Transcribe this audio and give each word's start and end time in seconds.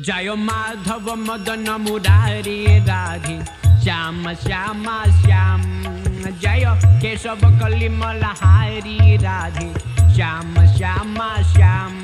जय 0.00 0.34
माधव 0.38 1.14
मदन 1.14 1.68
मुरारी 1.80 2.78
राधे 2.86 3.38
श्याम 3.82 4.22
श्याम 4.42 4.84
श्याम 5.22 5.62
जय 6.40 6.64
केशव 7.02 7.40
कलिमल 7.60 8.22
हारी 8.40 9.16
राधे 9.16 9.72
श्याम 10.14 10.54
श्याम 10.76 11.16
श्याम 11.52 12.00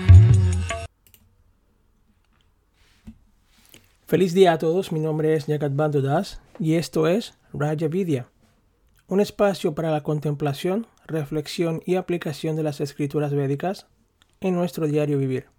Feliz 4.08 4.33
día 4.33 4.53
a 4.53 4.58
todos, 4.58 4.90
mi 4.90 5.01
nombre 5.01 5.35
es 5.35 5.44
Jagat 5.46 5.74
Bandhu 5.76 6.01
Das 6.01 6.40
y 6.58 6.76
esto 6.76 7.06
es 7.08 7.35
Raja 7.53 7.88
Vidya, 7.88 8.28
un 9.06 9.21
espacio 9.21 9.74
para 9.74 9.90
la 9.90 10.03
contemplación, 10.03 10.87
reflexión 11.06 11.83
y 11.85 11.96
aplicación 11.96 12.56
de 12.56 12.62
las 12.62 12.80
escrituras 12.80 13.35
védicas 13.35 13.87
en 14.40 14.54
nuestro 14.54 14.87
diario 14.87 15.19
vivir. 15.19 15.51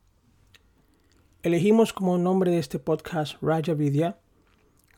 Elegimos 1.45 1.93
como 1.93 2.17
nombre 2.17 2.51
de 2.51 2.59
este 2.59 2.79
podcast 2.79 3.35
Raja 3.43 3.75
Vidya, 3.75 4.17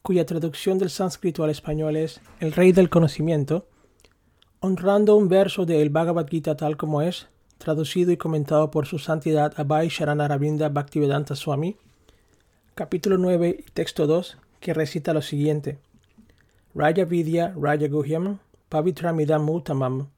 cuya 0.02 0.26
traducción 0.26 0.78
del 0.78 0.90
sánscrito 0.90 1.42
al 1.42 1.50
español 1.50 1.96
es 1.96 2.20
El 2.38 2.52
Rey 2.52 2.70
del 2.70 2.88
Conocimiento, 2.88 3.66
honrando 4.60 5.16
un 5.16 5.28
verso 5.28 5.66
del 5.66 5.90
Bhagavad 5.90 6.28
Gita 6.28 6.56
tal 6.56 6.76
como 6.76 7.02
es, 7.02 7.26
traducido 7.58 8.12
y 8.12 8.16
comentado 8.16 8.70
por 8.70 8.86
su 8.86 9.00
santidad 9.00 9.54
Abhay 9.56 9.88
Sharanaravinda 9.88 10.68
Bhaktivedanta 10.68 11.34
Swami, 11.34 11.78
capítulo 12.76 13.18
9 13.18 13.64
y 13.66 13.70
texto 13.72 14.06
2, 14.06 14.38
que 14.60 14.72
recita 14.72 15.12
lo 15.12 15.22
siguiente. 15.22 15.78
Raja 16.76 17.06
Vidya 17.06 17.54
Raja 17.56 17.88
Guhyam 17.88 18.38
Pavitramidam 18.68 19.50
Uttamam 19.50 20.10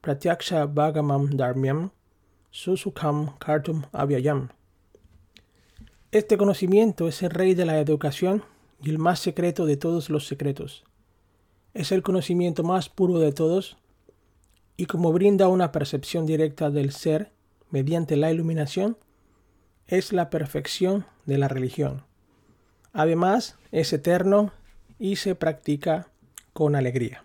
Pratyaksha 0.00 0.64
Bhagamam 0.66 1.36
Dharmyam 1.36 1.90
Susukham 2.52 3.36
Kartum 3.40 3.82
Avyayam. 3.90 4.50
Este 6.12 6.36
conocimiento 6.36 7.08
es 7.08 7.22
el 7.22 7.30
rey 7.30 7.54
de 7.54 7.64
la 7.64 7.78
educación 7.78 8.44
y 8.82 8.90
el 8.90 8.98
más 8.98 9.18
secreto 9.18 9.64
de 9.64 9.78
todos 9.78 10.10
los 10.10 10.26
secretos. 10.26 10.84
Es 11.72 11.90
el 11.90 12.02
conocimiento 12.02 12.62
más 12.64 12.90
puro 12.90 13.18
de 13.18 13.32
todos 13.32 13.78
y 14.76 14.84
como 14.84 15.10
brinda 15.10 15.48
una 15.48 15.72
percepción 15.72 16.26
directa 16.26 16.68
del 16.68 16.92
ser 16.92 17.32
mediante 17.70 18.16
la 18.16 18.30
iluminación, 18.30 18.98
es 19.86 20.12
la 20.12 20.28
perfección 20.28 21.06
de 21.24 21.38
la 21.38 21.48
religión. 21.48 22.04
Además, 22.92 23.56
es 23.70 23.90
eterno 23.94 24.52
y 24.98 25.16
se 25.16 25.34
practica 25.34 26.08
con 26.52 26.76
alegría. 26.76 27.24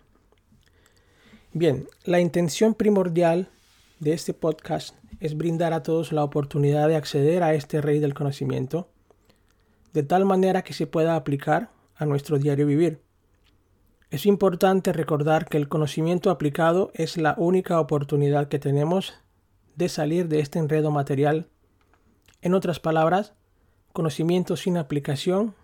Bien, 1.52 1.86
la 2.04 2.20
intención 2.20 2.72
primordial 2.72 3.50
de 4.00 4.12
este 4.12 4.34
podcast 4.34 4.94
es 5.20 5.36
brindar 5.36 5.72
a 5.72 5.82
todos 5.82 6.12
la 6.12 6.22
oportunidad 6.22 6.88
de 6.88 6.96
acceder 6.96 7.42
a 7.42 7.54
este 7.54 7.80
rey 7.80 7.98
del 7.98 8.14
conocimiento, 8.14 8.88
de 9.92 10.02
tal 10.02 10.24
manera 10.24 10.62
que 10.62 10.72
se 10.72 10.86
pueda 10.86 11.16
aplicar 11.16 11.70
a 11.96 12.06
nuestro 12.06 12.38
diario 12.38 12.66
vivir. 12.66 13.00
Es 14.10 14.24
importante 14.24 14.92
recordar 14.92 15.48
que 15.48 15.58
el 15.58 15.68
conocimiento 15.68 16.30
aplicado 16.30 16.92
es 16.94 17.16
la 17.16 17.34
única 17.36 17.80
oportunidad 17.80 18.48
que 18.48 18.58
tenemos 18.58 19.14
de 19.74 19.88
salir 19.88 20.28
de 20.28 20.40
este 20.40 20.58
enredo 20.58 20.90
material. 20.90 21.48
En 22.40 22.54
otras 22.54 22.80
palabras, 22.80 23.34
conocimiento 23.92 24.56
sin 24.56 24.76
aplicación 24.76 25.54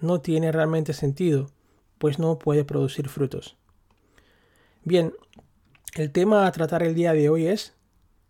no 0.00 0.20
tiene 0.20 0.50
realmente 0.50 0.92
sentido, 0.94 1.50
pues 1.98 2.18
no 2.18 2.38
puede 2.38 2.64
producir 2.64 3.08
frutos. 3.08 3.56
Bien, 4.84 5.12
el 5.94 6.10
tema 6.12 6.46
a 6.46 6.52
tratar 6.52 6.82
el 6.82 6.94
día 6.94 7.12
de 7.12 7.28
hoy 7.28 7.46
es 7.46 7.74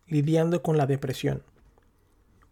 lidiando 0.07 0.63
con 0.63 0.77
la 0.77 0.87
depresión. 0.87 1.43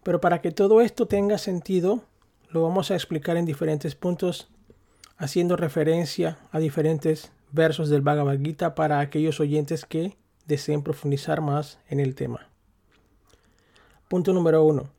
Pero 0.02 0.20
para 0.20 0.40
que 0.40 0.50
todo 0.50 0.80
esto 0.80 1.06
tenga 1.06 1.38
sentido, 1.38 2.04
lo 2.50 2.62
vamos 2.62 2.90
a 2.90 2.94
explicar 2.94 3.36
en 3.36 3.44
diferentes 3.44 3.94
puntos, 3.94 4.48
haciendo 5.16 5.56
referencia 5.56 6.38
a 6.52 6.58
diferentes 6.58 7.32
versos 7.52 7.88
del 7.88 8.02
Bhagavad 8.02 8.38
Gita 8.38 8.74
para 8.74 9.00
aquellos 9.00 9.40
oyentes 9.40 9.84
que 9.84 10.16
deseen 10.46 10.82
profundizar 10.82 11.40
más 11.40 11.78
en 11.88 12.00
el 12.00 12.14
tema. 12.14 12.48
Punto 14.08 14.32
número 14.32 14.62
uno. 14.62 14.90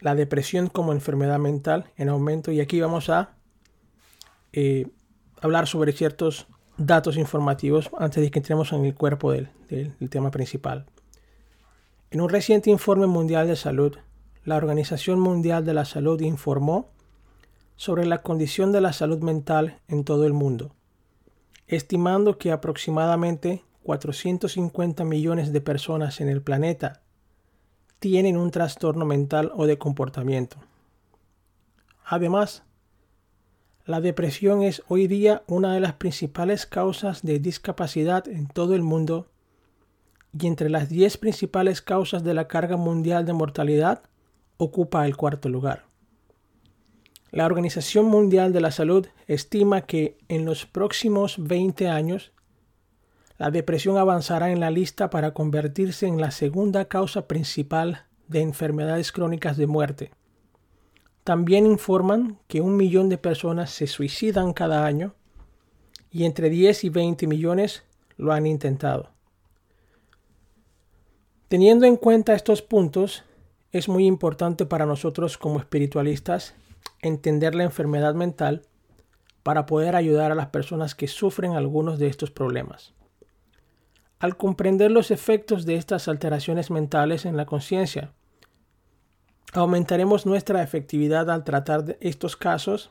La 0.00 0.14
depresión 0.14 0.68
como 0.68 0.92
enfermedad 0.92 1.38
mental 1.38 1.90
en 1.96 2.08
aumento. 2.08 2.52
Y 2.52 2.60
aquí 2.60 2.80
vamos 2.80 3.08
a 3.08 3.34
eh, 4.52 4.88
hablar 5.40 5.66
sobre 5.66 5.92
ciertos 5.92 6.46
datos 6.80 7.16
informativos 7.16 7.90
antes 7.98 8.22
de 8.22 8.30
que 8.30 8.38
entremos 8.38 8.72
en 8.72 8.84
el 8.84 8.94
cuerpo 8.94 9.32
del, 9.32 9.50
del 9.68 10.10
tema 10.10 10.30
principal. 10.30 10.86
En 12.10 12.20
un 12.20 12.28
reciente 12.28 12.70
informe 12.70 13.06
mundial 13.06 13.46
de 13.46 13.54
salud, 13.54 13.96
la 14.44 14.56
Organización 14.56 15.20
Mundial 15.20 15.64
de 15.64 15.74
la 15.74 15.84
Salud 15.84 16.20
informó 16.22 16.88
sobre 17.76 18.06
la 18.06 18.22
condición 18.22 18.72
de 18.72 18.80
la 18.80 18.92
salud 18.92 19.20
mental 19.20 19.78
en 19.88 20.04
todo 20.04 20.26
el 20.26 20.32
mundo, 20.32 20.74
estimando 21.66 22.38
que 22.38 22.50
aproximadamente 22.50 23.62
450 23.82 25.04
millones 25.04 25.52
de 25.52 25.60
personas 25.60 26.20
en 26.20 26.28
el 26.28 26.42
planeta 26.42 27.02
tienen 27.98 28.36
un 28.36 28.50
trastorno 28.50 29.04
mental 29.04 29.52
o 29.54 29.66
de 29.66 29.78
comportamiento. 29.78 30.56
Además, 32.04 32.62
la 33.90 34.00
depresión 34.00 34.62
es 34.62 34.84
hoy 34.86 35.08
día 35.08 35.42
una 35.48 35.74
de 35.74 35.80
las 35.80 35.94
principales 35.94 36.64
causas 36.64 37.22
de 37.22 37.40
discapacidad 37.40 38.28
en 38.28 38.46
todo 38.46 38.76
el 38.76 38.82
mundo 38.82 39.26
y 40.32 40.46
entre 40.46 40.70
las 40.70 40.88
10 40.88 41.16
principales 41.16 41.82
causas 41.82 42.22
de 42.22 42.32
la 42.32 42.46
carga 42.46 42.76
mundial 42.76 43.26
de 43.26 43.32
mortalidad 43.32 44.02
ocupa 44.58 45.06
el 45.06 45.16
cuarto 45.16 45.48
lugar. 45.48 45.86
La 47.32 47.46
Organización 47.46 48.06
Mundial 48.06 48.52
de 48.52 48.60
la 48.60 48.70
Salud 48.70 49.08
estima 49.26 49.80
que 49.80 50.18
en 50.28 50.44
los 50.44 50.66
próximos 50.66 51.34
20 51.38 51.88
años 51.88 52.30
la 53.38 53.50
depresión 53.50 53.98
avanzará 53.98 54.52
en 54.52 54.60
la 54.60 54.70
lista 54.70 55.10
para 55.10 55.34
convertirse 55.34 56.06
en 56.06 56.20
la 56.20 56.30
segunda 56.30 56.84
causa 56.84 57.26
principal 57.26 58.06
de 58.28 58.40
enfermedades 58.40 59.10
crónicas 59.10 59.56
de 59.56 59.66
muerte. 59.66 60.12
También 61.24 61.66
informan 61.66 62.38
que 62.48 62.60
un 62.60 62.76
millón 62.76 63.08
de 63.08 63.18
personas 63.18 63.70
se 63.70 63.86
suicidan 63.86 64.52
cada 64.52 64.86
año 64.86 65.14
y 66.10 66.24
entre 66.24 66.50
10 66.50 66.84
y 66.84 66.88
20 66.88 67.26
millones 67.26 67.84
lo 68.16 68.32
han 68.32 68.46
intentado. 68.46 69.10
Teniendo 71.48 71.86
en 71.86 71.96
cuenta 71.96 72.34
estos 72.34 72.62
puntos, 72.62 73.24
es 73.72 73.88
muy 73.88 74.06
importante 74.06 74.66
para 74.66 74.86
nosotros 74.86 75.36
como 75.36 75.58
espiritualistas 75.58 76.54
entender 77.02 77.54
la 77.54 77.64
enfermedad 77.64 78.14
mental 78.14 78.62
para 79.42 79.66
poder 79.66 79.96
ayudar 79.96 80.32
a 80.32 80.34
las 80.34 80.48
personas 80.48 80.94
que 80.94 81.08
sufren 81.08 81.52
algunos 81.52 81.98
de 81.98 82.08
estos 82.08 82.30
problemas. 82.30 82.94
Al 84.18 84.36
comprender 84.36 84.90
los 84.90 85.10
efectos 85.10 85.64
de 85.64 85.76
estas 85.76 86.08
alteraciones 86.08 86.70
mentales 86.70 87.24
en 87.24 87.36
la 87.36 87.46
conciencia, 87.46 88.12
aumentaremos 89.52 90.26
nuestra 90.26 90.62
efectividad 90.62 91.30
al 91.30 91.44
tratar 91.44 91.96
estos 92.00 92.36
casos. 92.36 92.90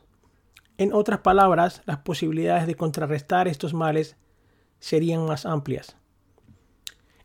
En 0.78 0.94
otras 0.94 1.20
palabras, 1.20 1.82
las 1.86 2.00
posibilidades 2.00 2.68
de 2.68 2.76
contrarrestar 2.76 3.48
estos 3.48 3.74
males 3.74 4.16
serían 4.80 5.26
más 5.26 5.46
amplias. 5.46 5.96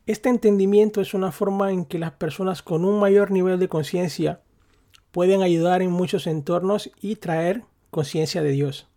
Este 0.07 0.29
entendimiento 0.29 1.01
es 1.01 1.15
una 1.15 1.33
forma 1.33 1.73
en 1.73 1.85
que 1.85 1.99
las 1.99 2.13
personas 2.13 2.63
con 2.63 2.85
un 2.85 3.01
mayor 3.01 3.31
nivel 3.31 3.59
de 3.59 3.69
conciencia 3.69 4.43
pueden 5.13 5.43
ayudar 5.43 5.81
en 5.81 5.91
muchos 5.91 6.27
entornos 6.27 6.91
y 7.01 7.17
traer 7.17 7.65
conciencia 7.91 8.43
de 8.43 8.51
Dios. 8.51 8.89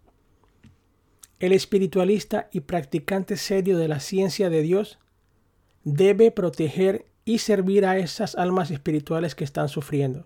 El 1.39 1.53
espiritualista 1.53 2.49
y 2.51 2.61
practicante 2.61 3.37
serio 3.37 3.77
de 3.77 3.87
la 3.87 3.99
ciencia 3.99 4.49
de 4.49 4.63
Dios 4.63 4.99
debe 5.83 6.31
proteger 6.31 7.05
y 7.27 7.39
servir 7.39 7.85
a 7.85 7.97
esas 7.97 8.35
almas 8.35 8.71
espirituales 8.71 9.35
que 9.35 9.43
están 9.43 9.67
sufriendo. 9.67 10.25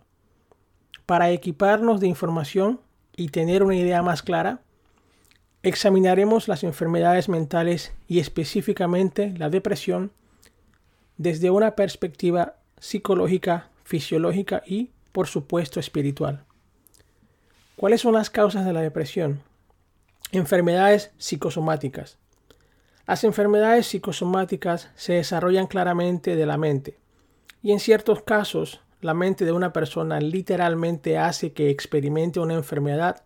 Para 1.07 1.31
equiparnos 1.31 1.99
de 1.99 2.05
información 2.05 2.79
y 3.17 3.29
tener 3.29 3.64
una 3.64 3.76
idea 3.76 4.03
más 4.03 4.22
clara, 4.22 4.61
examinaremos 5.64 6.47
las 6.47 6.64
enfermedades 6.64 7.28
mentales 7.28 7.91
y 8.08 8.20
específicamente 8.20 9.34
la 9.35 9.49
depresión 9.49 10.11
desde 11.17 11.49
una 11.49 11.76
perspectiva 11.76 12.58
psicológica, 12.79 13.70
fisiológica 13.84 14.61
y, 14.67 14.91
por 15.11 15.26
supuesto, 15.26 15.79
espiritual. 15.79 16.46
¿Cuáles 17.78 18.02
son 18.02 18.14
las 18.14 18.29
causas 18.29 18.64
de 18.64 18.73
la 18.73 18.81
depresión? 18.81 19.41
Enfermedades 20.31 21.09
psicosomáticas. 21.17 22.20
Las 23.11 23.25
enfermedades 23.25 23.87
psicosomáticas 23.87 24.90
se 24.96 25.11
desarrollan 25.11 25.67
claramente 25.67 26.37
de 26.37 26.46
la 26.46 26.55
mente 26.58 26.97
y 27.61 27.73
en 27.73 27.81
ciertos 27.81 28.23
casos 28.23 28.79
la 29.02 29.13
mente 29.13 29.43
de 29.43 29.52
una 29.52 29.73
persona 29.73 30.22
literalmente 30.22 31.17
hace 31.17 31.52
que 31.52 31.69
experimente 31.69 32.40
una 32.40 32.53
enfermedad 32.53 33.25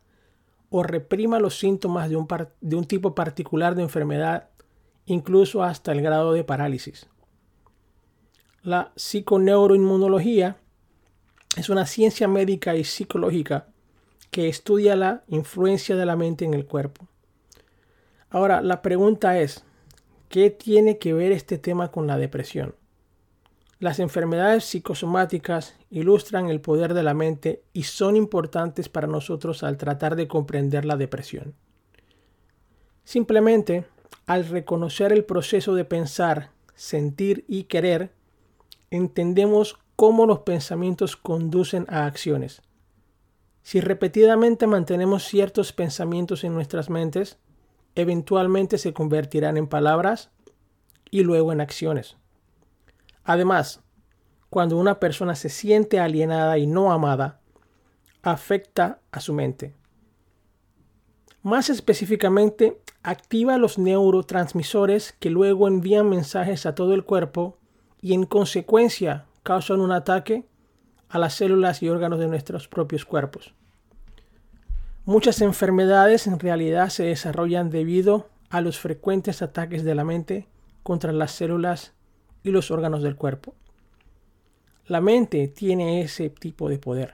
o 0.71 0.81
reprima 0.81 1.37
los 1.37 1.59
síntomas 1.59 2.09
de 2.09 2.15
un, 2.15 2.85
tipo 2.85 3.13
particular 3.13 3.75
de 3.75 3.83
enfermedad, 3.83 4.49
incluso 5.05 5.61
hasta 5.61 5.91
el 5.91 6.01
grado 6.01 6.33
de 6.33 6.43
parálisis. 6.43 7.07
La 8.63 8.91
psiconeuroinmunología 8.95 10.57
es 11.57 11.69
una 11.69 11.85
ciencia 11.85 12.27
médica 12.27 12.75
y 12.75 12.85
psicológica 12.85 13.67
que 14.31 14.49
estudia 14.49 14.95
la 14.95 15.23
influencia 15.27 15.95
de 15.95 16.07
la 16.07 16.15
mente 16.15 16.43
en 16.43 16.55
el 16.55 16.65
cuerpo. 16.65 17.07
Ahora, 18.31 18.61
la 18.61 18.81
pregunta 18.81 19.39
es, 19.39 19.63
¿qué 20.29 20.49
tiene 20.49 20.97
que 20.97 21.13
ver 21.13 21.31
este 21.31 21.57
tema 21.57 21.91
con 21.91 22.07
la 22.07 22.17
depresión? 22.17 22.75
Las 23.79 23.99
enfermedades 23.99 24.63
psicosomáticas 24.63 25.75
ilustran 25.89 26.49
el 26.49 26.61
poder 26.61 26.93
de 26.93 27.03
la 27.03 27.13
mente 27.13 27.63
y 27.73 27.83
son 27.83 28.15
importantes 28.15 28.87
para 28.89 29.07
nosotros 29.07 29.63
al 29.63 29.77
tratar 29.77 30.15
de 30.15 30.27
comprender 30.27 30.85
la 30.85 30.95
depresión. 30.95 31.53
Simplemente, 33.03 33.85
al 34.25 34.47
reconocer 34.47 35.11
el 35.11 35.25
proceso 35.25 35.75
de 35.75 35.85
pensar, 35.85 36.51
sentir 36.73 37.45
y 37.47 37.63
querer, 37.65 38.11
entendemos 38.89 39.77
cómo 39.95 40.25
los 40.25 40.39
pensamientos 40.39 41.15
conducen 41.15 41.85
a 41.89 42.05
acciones. 42.05 42.61
Si 43.61 43.81
repetidamente 43.81 44.67
mantenemos 44.67 45.23
ciertos 45.23 45.73
pensamientos 45.73 46.43
en 46.43 46.53
nuestras 46.53 46.89
mentes, 46.89 47.37
eventualmente 47.95 48.77
se 48.77 48.93
convertirán 48.93 49.57
en 49.57 49.67
palabras 49.67 50.29
y 51.09 51.23
luego 51.23 51.51
en 51.51 51.61
acciones. 51.61 52.17
Además, 53.23 53.81
cuando 54.49 54.77
una 54.77 54.99
persona 54.99 55.35
se 55.35 55.49
siente 55.49 55.99
alienada 55.99 56.57
y 56.57 56.67
no 56.67 56.91
amada, 56.91 57.39
afecta 58.21 58.99
a 59.11 59.19
su 59.19 59.33
mente. 59.33 59.75
Más 61.41 61.69
específicamente, 61.69 62.79
activa 63.03 63.57
los 63.57 63.77
neurotransmisores 63.77 65.13
que 65.19 65.29
luego 65.29 65.67
envían 65.67 66.09
mensajes 66.09 66.65
a 66.65 66.73
todo 66.73 66.93
el 66.93 67.03
cuerpo 67.03 67.57
y 68.01 68.13
en 68.13 68.25
consecuencia 68.25 69.25
causan 69.43 69.79
un 69.79 69.91
ataque 69.91 70.47
a 71.09 71.19
las 71.19 71.35
células 71.35 71.83
y 71.83 71.89
órganos 71.89 72.19
de 72.19 72.27
nuestros 72.27 72.67
propios 72.67 73.05
cuerpos. 73.05 73.53
Muchas 75.07 75.41
enfermedades 75.41 76.25
en 76.25 76.39
realidad 76.39 76.89
se 76.89 77.03
desarrollan 77.03 77.69
debido 77.69 78.27
a 78.49 78.59
los 78.61 78.79
frecuentes 78.79 79.43
ataques 79.43 79.83
de 79.83 79.93
la 79.93 80.03
mente 80.03 80.47
contra 80.81 81.11
las 81.11 81.31
células 81.31 81.93
y 82.41 82.49
los 82.49 82.71
órganos 82.71 83.03
del 83.03 83.15
cuerpo. 83.15 83.53
La 84.87 85.01
mente 85.01 85.47
tiene 85.47 86.01
ese 86.01 86.31
tipo 86.31 86.69
de 86.69 86.79
poder. 86.79 87.13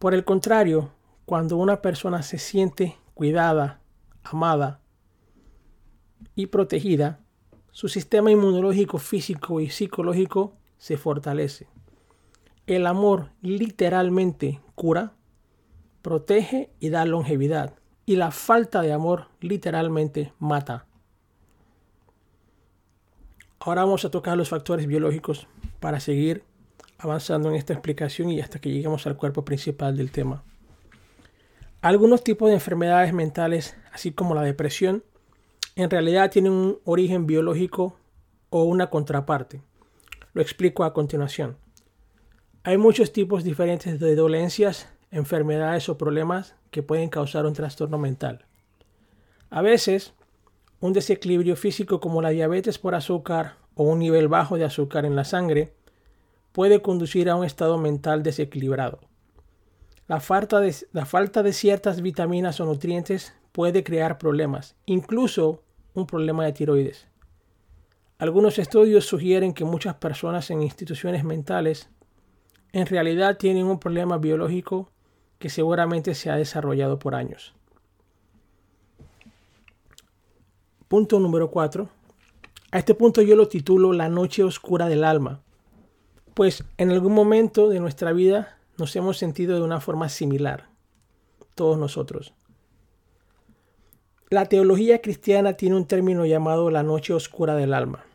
Por 0.00 0.14
el 0.14 0.24
contrario, 0.24 0.90
cuando 1.26 1.58
una 1.58 1.80
persona 1.80 2.24
se 2.24 2.38
siente 2.38 2.96
cuidada, 3.14 3.80
amada 4.24 4.80
y 6.34 6.46
protegida, 6.46 7.20
su 7.70 7.88
sistema 7.88 8.32
inmunológico 8.32 8.98
físico 8.98 9.60
y 9.60 9.70
psicológico 9.70 10.54
se 10.76 10.96
fortalece. 10.96 11.68
El 12.66 12.88
amor 12.88 13.30
literalmente 13.42 14.60
cura, 14.74 15.12
protege 16.04 16.68
y 16.80 16.90
da 16.90 17.06
longevidad. 17.06 17.74
Y 18.04 18.16
la 18.16 18.30
falta 18.30 18.82
de 18.82 18.92
amor 18.92 19.28
literalmente 19.40 20.34
mata. 20.38 20.84
Ahora 23.58 23.84
vamos 23.84 24.04
a 24.04 24.10
tocar 24.10 24.36
los 24.36 24.50
factores 24.50 24.86
biológicos 24.86 25.48
para 25.80 26.00
seguir 26.00 26.44
avanzando 26.98 27.48
en 27.48 27.54
esta 27.54 27.72
explicación 27.72 28.30
y 28.30 28.40
hasta 28.40 28.60
que 28.60 28.70
lleguemos 28.70 29.06
al 29.06 29.16
cuerpo 29.16 29.46
principal 29.46 29.96
del 29.96 30.10
tema. 30.10 30.44
Algunos 31.80 32.22
tipos 32.22 32.48
de 32.50 32.54
enfermedades 32.54 33.14
mentales, 33.14 33.74
así 33.90 34.12
como 34.12 34.34
la 34.34 34.42
depresión, 34.42 35.04
en 35.74 35.88
realidad 35.88 36.30
tienen 36.30 36.52
un 36.52 36.78
origen 36.84 37.26
biológico 37.26 37.96
o 38.50 38.64
una 38.64 38.90
contraparte. 38.90 39.62
Lo 40.34 40.42
explico 40.42 40.84
a 40.84 40.92
continuación. 40.92 41.56
Hay 42.62 42.76
muchos 42.76 43.12
tipos 43.12 43.42
diferentes 43.42 43.98
de 43.98 44.14
dolencias, 44.14 44.88
enfermedades 45.14 45.88
o 45.88 45.96
problemas 45.96 46.56
que 46.72 46.82
pueden 46.82 47.08
causar 47.08 47.46
un 47.46 47.54
trastorno 47.54 47.98
mental. 47.98 48.44
A 49.48 49.62
veces, 49.62 50.12
un 50.80 50.92
desequilibrio 50.92 51.54
físico 51.54 52.00
como 52.00 52.20
la 52.20 52.30
diabetes 52.30 52.78
por 52.78 52.96
azúcar 52.96 53.54
o 53.76 53.84
un 53.84 54.00
nivel 54.00 54.26
bajo 54.26 54.58
de 54.58 54.64
azúcar 54.64 55.04
en 55.04 55.14
la 55.14 55.24
sangre 55.24 55.72
puede 56.52 56.82
conducir 56.82 57.30
a 57.30 57.36
un 57.36 57.44
estado 57.44 57.78
mental 57.78 58.24
desequilibrado. 58.24 58.98
La 60.08 60.18
falta, 60.18 60.60
de, 60.60 60.74
la 60.92 61.06
falta 61.06 61.44
de 61.44 61.52
ciertas 61.52 62.02
vitaminas 62.02 62.58
o 62.60 62.66
nutrientes 62.66 63.34
puede 63.52 63.84
crear 63.84 64.18
problemas, 64.18 64.74
incluso 64.84 65.62
un 65.94 66.06
problema 66.06 66.44
de 66.44 66.52
tiroides. 66.52 67.06
Algunos 68.18 68.58
estudios 68.58 69.06
sugieren 69.06 69.54
que 69.54 69.64
muchas 69.64 69.94
personas 69.94 70.50
en 70.50 70.62
instituciones 70.62 71.22
mentales 71.24 71.88
en 72.72 72.86
realidad 72.86 73.36
tienen 73.36 73.66
un 73.66 73.78
problema 73.78 74.18
biológico 74.18 74.90
que 75.44 75.50
seguramente 75.50 76.14
se 76.14 76.30
ha 76.30 76.36
desarrollado 76.36 76.98
por 76.98 77.14
años. 77.14 77.52
Punto 80.88 81.20
número 81.20 81.50
4. 81.50 81.86
A 82.70 82.78
este 82.78 82.94
punto 82.94 83.20
yo 83.20 83.36
lo 83.36 83.46
titulo 83.46 83.92
La 83.92 84.08
noche 84.08 84.42
oscura 84.42 84.88
del 84.88 85.04
alma, 85.04 85.42
pues 86.32 86.64
en 86.78 86.90
algún 86.92 87.12
momento 87.12 87.68
de 87.68 87.78
nuestra 87.78 88.14
vida 88.14 88.56
nos 88.78 88.96
hemos 88.96 89.18
sentido 89.18 89.54
de 89.56 89.60
una 89.60 89.82
forma 89.82 90.08
similar, 90.08 90.70
todos 91.54 91.76
nosotros. 91.76 92.32
La 94.30 94.46
teología 94.46 95.02
cristiana 95.02 95.58
tiene 95.58 95.76
un 95.76 95.84
término 95.84 96.24
llamado 96.24 96.70
la 96.70 96.82
noche 96.82 97.12
oscura 97.12 97.54
del 97.54 97.74
alma, 97.74 98.06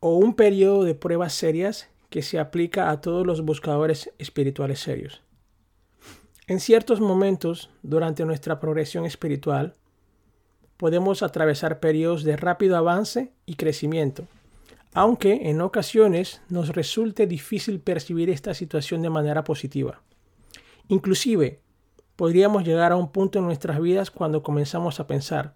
o 0.00 0.16
un 0.16 0.32
periodo 0.32 0.84
de 0.84 0.94
pruebas 0.94 1.34
serias 1.34 1.90
que 2.08 2.22
se 2.22 2.38
aplica 2.38 2.88
a 2.88 3.02
todos 3.02 3.26
los 3.26 3.42
buscadores 3.42 4.14
espirituales 4.16 4.80
serios. 4.80 5.20
En 6.46 6.60
ciertos 6.60 7.00
momentos, 7.00 7.70
durante 7.82 8.24
nuestra 8.24 8.58
progresión 8.58 9.06
espiritual, 9.06 9.74
podemos 10.76 11.22
atravesar 11.22 11.78
periodos 11.78 12.24
de 12.24 12.36
rápido 12.36 12.76
avance 12.76 13.32
y 13.46 13.54
crecimiento, 13.54 14.26
aunque 14.94 15.50
en 15.50 15.60
ocasiones 15.60 16.40
nos 16.48 16.70
resulte 16.70 17.26
difícil 17.26 17.80
percibir 17.80 18.30
esta 18.30 18.54
situación 18.54 19.02
de 19.02 19.10
manera 19.10 19.44
positiva. 19.44 20.02
Inclusive, 20.88 21.60
podríamos 22.16 22.64
llegar 22.64 22.92
a 22.92 22.96
un 22.96 23.12
punto 23.12 23.38
en 23.38 23.44
nuestras 23.44 23.80
vidas 23.80 24.10
cuando 24.10 24.42
comenzamos 24.42 24.98
a 25.00 25.06
pensar, 25.06 25.54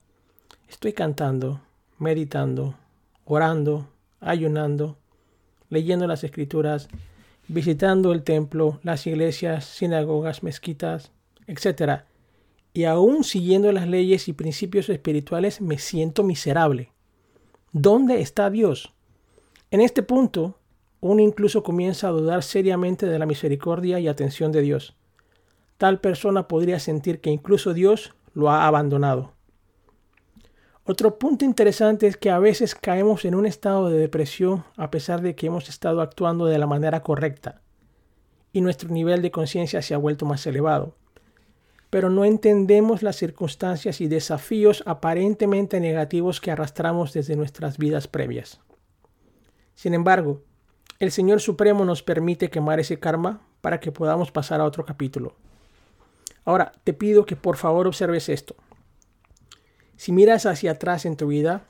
estoy 0.69 0.93
cantando, 0.93 1.61
meditando, 1.99 2.75
orando, 3.25 3.89
ayunando, 4.21 4.99
leyendo 5.71 6.07
las 6.07 6.23
escrituras, 6.23 6.89
visitando 7.49 8.13
el 8.13 8.23
templo, 8.23 8.81
las 8.83 9.07
iglesias, 9.07 9.65
sinagogas, 9.65 10.43
mezquitas, 10.43 11.13
etc. 11.47 12.03
Y 12.73 12.85
aún 12.85 13.25
siguiendo 13.25 13.71
las 13.73 13.89
leyes 13.89 14.29
y 14.29 14.33
principios 14.33 14.89
espirituales 14.89 15.61
me 15.61 15.79
siento 15.79 16.23
miserable. 16.23 16.91
¿Dónde 17.73 18.21
está 18.21 18.51
Dios? 18.51 18.93
En 19.71 19.81
este 19.81 20.03
punto, 20.03 20.59
uno 21.01 21.21
incluso 21.21 21.63
comienza 21.63 22.09
a 22.09 22.13
dudar 22.13 22.43
seriamente 22.43 23.07
de 23.07 23.19
la 23.19 23.27
misericordia 23.27 24.01
y 24.01 24.09
atención 24.09 24.53
de 24.53 24.63
Dios. 24.63 24.97
Tal 25.77 26.01
persona 26.01 26.49
podría 26.49 26.79
sentir 26.79 27.21
que 27.21 27.31
incluso 27.31 27.75
Dios 27.75 28.15
lo 28.33 28.51
ha 28.51 28.67
abandonado. 28.67 29.34
Otro 30.87 31.19
punto 31.19 31.47
interesante 31.47 32.07
es 32.07 32.19
que 32.19 32.31
a 32.31 32.39
veces 32.39 32.75
caemos 32.75 33.25
en 33.25 33.35
un 33.35 33.47
estado 33.47 33.89
de 33.89 33.99
depresión 33.99 34.65
a 34.77 34.91
pesar 34.91 35.23
de 35.23 35.35
que 35.35 35.47
hemos 35.47 35.71
estado 35.71 36.03
actuando 36.03 36.45
de 36.45 36.59
la 36.59 36.67
manera 36.67 37.03
correcta 37.03 37.63
y 38.53 38.61
nuestro 38.61 38.91
nivel 38.91 39.23
de 39.23 39.31
conciencia 39.31 39.81
se 39.81 39.95
ha 39.95 39.99
vuelto 39.99 40.27
más 40.27 40.47
elevado. 40.47 40.95
Pero 41.89 42.11
no 42.11 42.27
entendemos 42.27 43.03
las 43.03 43.17
circunstancias 43.17 44.03
y 44.03 44.09
desafíos 44.09 44.83
aparentemente 44.85 45.81
negativos 45.81 46.41
que 46.41 46.51
arrastramos 46.51 47.15
desde 47.15 47.35
nuestras 47.35 47.79
vidas 47.79 48.07
previas. 48.07 48.61
Sin 49.75 49.95
embargo, 49.95 50.43
el 50.99 51.11
Señor 51.11 51.41
Supremo 51.41 51.87
nos 51.87 52.03
permite 52.03 52.51
quemar 52.51 52.79
ese 52.79 53.01
karma 53.01 53.41
para 53.63 53.81
que 53.81 53.91
podamos 53.91 54.31
pasar 54.31 54.61
a 54.61 54.65
otro 54.65 54.85
capítulo. 54.85 55.35
Ahora, 56.45 56.73
te 56.85 56.93
pido 56.93 57.25
que 57.25 57.37
por 57.37 57.57
favor 57.57 57.87
observes 57.87 58.29
esto. 58.29 58.55
Si 60.05 60.13
miras 60.13 60.45
hacia 60.45 60.73
atrás 60.73 61.07
en 61.07 61.17
tu 61.17 61.29
vida, 61.29 61.65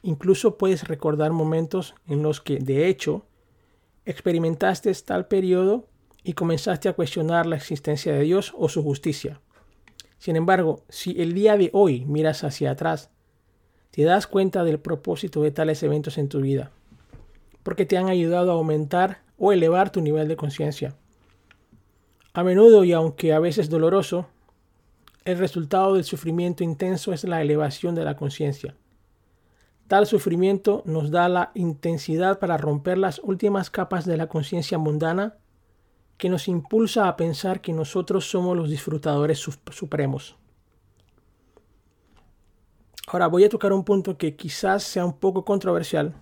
incluso 0.00 0.56
puedes 0.56 0.88
recordar 0.88 1.32
momentos 1.32 1.94
en 2.06 2.22
los 2.22 2.40
que, 2.40 2.60
de 2.60 2.88
hecho, 2.88 3.26
experimentaste 4.06 4.90
tal 5.04 5.26
periodo 5.26 5.86
y 6.24 6.32
comenzaste 6.32 6.88
a 6.88 6.94
cuestionar 6.94 7.44
la 7.44 7.56
existencia 7.56 8.14
de 8.14 8.22
Dios 8.22 8.54
o 8.56 8.70
su 8.70 8.82
justicia. 8.82 9.42
Sin 10.16 10.36
embargo, 10.36 10.82
si 10.88 11.20
el 11.20 11.34
día 11.34 11.58
de 11.58 11.68
hoy 11.74 12.06
miras 12.06 12.42
hacia 12.42 12.70
atrás, 12.70 13.10
te 13.90 14.02
das 14.04 14.26
cuenta 14.26 14.64
del 14.64 14.80
propósito 14.80 15.42
de 15.42 15.50
tales 15.50 15.82
eventos 15.82 16.16
en 16.16 16.30
tu 16.30 16.40
vida 16.40 16.70
porque 17.62 17.84
te 17.84 17.98
han 17.98 18.08
ayudado 18.08 18.50
a 18.50 18.54
aumentar 18.54 19.20
o 19.36 19.52
elevar 19.52 19.90
tu 19.90 20.00
nivel 20.00 20.26
de 20.26 20.36
conciencia. 20.36 20.96
A 22.32 22.42
menudo 22.42 22.82
y 22.84 22.94
aunque 22.94 23.34
a 23.34 23.40
veces 23.40 23.68
doloroso, 23.68 24.26
el 25.28 25.36
resultado 25.36 25.92
del 25.92 26.04
sufrimiento 26.04 26.64
intenso 26.64 27.12
es 27.12 27.22
la 27.24 27.42
elevación 27.42 27.94
de 27.94 28.02
la 28.02 28.16
conciencia. 28.16 28.74
Tal 29.86 30.06
sufrimiento 30.06 30.82
nos 30.86 31.10
da 31.10 31.28
la 31.28 31.50
intensidad 31.54 32.38
para 32.38 32.56
romper 32.56 32.96
las 32.96 33.18
últimas 33.22 33.68
capas 33.68 34.06
de 34.06 34.16
la 34.16 34.28
conciencia 34.28 34.78
mundana 34.78 35.36
que 36.16 36.30
nos 36.30 36.48
impulsa 36.48 37.08
a 37.08 37.16
pensar 37.18 37.60
que 37.60 37.74
nosotros 37.74 38.30
somos 38.30 38.56
los 38.56 38.70
disfrutadores 38.70 39.46
supremos. 39.70 40.36
Ahora 43.06 43.26
voy 43.26 43.44
a 43.44 43.50
tocar 43.50 43.74
un 43.74 43.84
punto 43.84 44.16
que 44.16 44.34
quizás 44.34 44.82
sea 44.82 45.04
un 45.04 45.18
poco 45.18 45.44
controversial, 45.44 46.14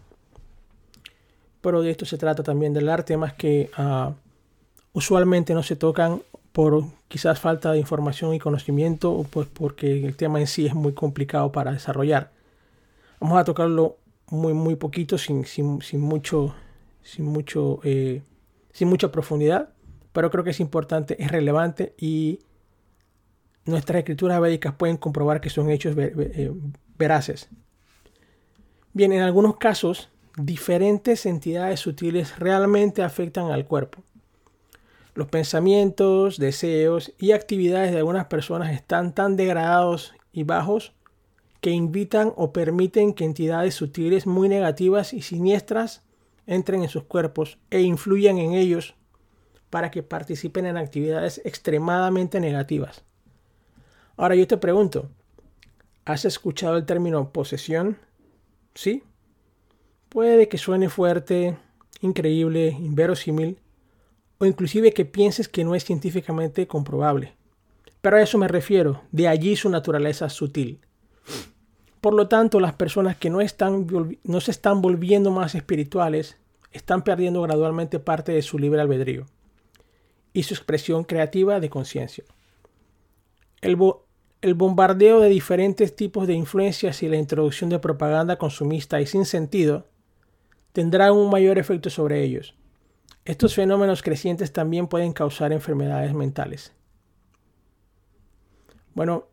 pero 1.60 1.80
de 1.80 1.92
esto 1.92 2.04
se 2.06 2.18
trata 2.18 2.42
también 2.42 2.74
del 2.74 2.88
arte, 2.88 3.12
temas 3.12 3.34
que 3.34 3.70
uh, 3.78 4.12
usualmente 4.94 5.54
no 5.54 5.62
se 5.62 5.76
tocan 5.76 6.22
por 6.56 6.84
quizás 7.08 7.38
falta 7.38 7.70
de 7.72 7.78
información 7.78 8.32
y 8.32 8.38
conocimiento 8.38 9.12
o 9.12 9.24
pues 9.24 9.46
porque 9.46 10.06
el 10.06 10.16
tema 10.16 10.40
en 10.40 10.46
sí 10.46 10.64
es 10.64 10.74
muy 10.74 10.94
complicado 10.94 11.52
para 11.52 11.72
desarrollar. 11.72 12.32
Vamos 13.20 13.36
a 13.36 13.44
tocarlo 13.44 13.98
muy 14.30 14.54
muy 14.54 14.74
poquito 14.76 15.18
sin, 15.18 15.44
sin, 15.44 15.82
sin 15.82 16.00
mucho 16.00 16.54
sin 17.02 17.26
mucho 17.26 17.80
eh, 17.84 18.22
sin 18.72 18.88
mucha 18.88 19.12
profundidad 19.12 19.68
pero 20.14 20.30
creo 20.30 20.44
que 20.44 20.50
es 20.50 20.60
importante 20.60 21.22
es 21.22 21.30
relevante 21.30 21.94
y 21.98 22.38
nuestras 23.66 23.98
escrituras 23.98 24.40
védicas 24.40 24.72
pueden 24.72 24.96
comprobar 24.96 25.42
que 25.42 25.50
son 25.50 25.68
hechos 25.68 25.94
eh, 25.98 26.52
veraces 26.96 27.50
bien 28.94 29.12
en 29.12 29.20
algunos 29.20 29.58
casos 29.58 30.08
diferentes 30.38 31.26
entidades 31.26 31.80
sutiles 31.80 32.38
realmente 32.38 33.02
afectan 33.02 33.50
al 33.50 33.66
cuerpo 33.66 34.02
los 35.16 35.28
pensamientos, 35.28 36.38
deseos 36.38 37.12
y 37.18 37.32
actividades 37.32 37.90
de 37.90 37.98
algunas 37.98 38.26
personas 38.26 38.74
están 38.74 39.14
tan 39.14 39.34
degradados 39.36 40.14
y 40.30 40.44
bajos 40.44 40.92
que 41.62 41.70
invitan 41.70 42.34
o 42.36 42.52
permiten 42.52 43.14
que 43.14 43.24
entidades 43.24 43.74
sutiles 43.74 44.26
muy 44.26 44.50
negativas 44.50 45.14
y 45.14 45.22
siniestras 45.22 46.02
entren 46.46 46.82
en 46.82 46.90
sus 46.90 47.04
cuerpos 47.04 47.58
e 47.70 47.80
influyan 47.80 48.36
en 48.36 48.52
ellos 48.52 48.94
para 49.70 49.90
que 49.90 50.02
participen 50.02 50.66
en 50.66 50.76
actividades 50.76 51.40
extremadamente 51.44 52.38
negativas. 52.38 53.02
Ahora 54.18 54.34
yo 54.34 54.46
te 54.46 54.58
pregunto, 54.58 55.08
¿has 56.04 56.26
escuchado 56.26 56.76
el 56.76 56.84
término 56.84 57.32
posesión? 57.32 57.96
¿Sí? 58.74 59.02
Puede 60.10 60.48
que 60.48 60.58
suene 60.58 60.90
fuerte, 60.90 61.56
increíble, 62.02 62.68
inverosímil, 62.68 63.58
o 64.38 64.46
inclusive 64.46 64.92
que 64.92 65.04
pienses 65.04 65.48
que 65.48 65.64
no 65.64 65.74
es 65.74 65.84
científicamente 65.84 66.66
comprobable. 66.66 67.34
Pero 68.00 68.16
a 68.16 68.22
eso 68.22 68.38
me 68.38 68.48
refiero, 68.48 69.02
de 69.10 69.28
allí 69.28 69.56
su 69.56 69.68
naturaleza 69.68 70.28
sutil. 70.28 70.80
Por 72.00 72.14
lo 72.14 72.28
tanto, 72.28 72.60
las 72.60 72.74
personas 72.74 73.16
que 73.16 73.30
no, 73.30 73.40
están, 73.40 73.86
no 74.22 74.40
se 74.40 74.50
están 74.50 74.82
volviendo 74.82 75.30
más 75.30 75.54
espirituales 75.54 76.36
están 76.70 77.02
perdiendo 77.02 77.42
gradualmente 77.42 77.98
parte 77.98 78.32
de 78.32 78.42
su 78.42 78.58
libre 78.58 78.80
albedrío 78.80 79.26
y 80.32 80.42
su 80.42 80.54
expresión 80.54 81.04
creativa 81.04 81.58
de 81.58 81.70
conciencia. 81.70 82.24
El, 83.62 83.78
el 84.42 84.54
bombardeo 84.54 85.20
de 85.20 85.30
diferentes 85.30 85.96
tipos 85.96 86.26
de 86.26 86.34
influencias 86.34 87.02
y 87.02 87.08
la 87.08 87.16
introducción 87.16 87.70
de 87.70 87.78
propaganda 87.78 88.36
consumista 88.36 89.00
y 89.00 89.06
sin 89.06 89.24
sentido 89.24 89.86
tendrán 90.72 91.12
un 91.12 91.30
mayor 91.30 91.58
efecto 91.58 91.88
sobre 91.88 92.22
ellos 92.22 92.54
estos 93.26 93.54
fenómenos 93.54 94.02
crecientes 94.02 94.52
también 94.52 94.86
pueden 94.86 95.12
causar 95.12 95.52
enfermedades 95.52 96.14
mentales. 96.14 96.72
Bueno, 98.94 99.26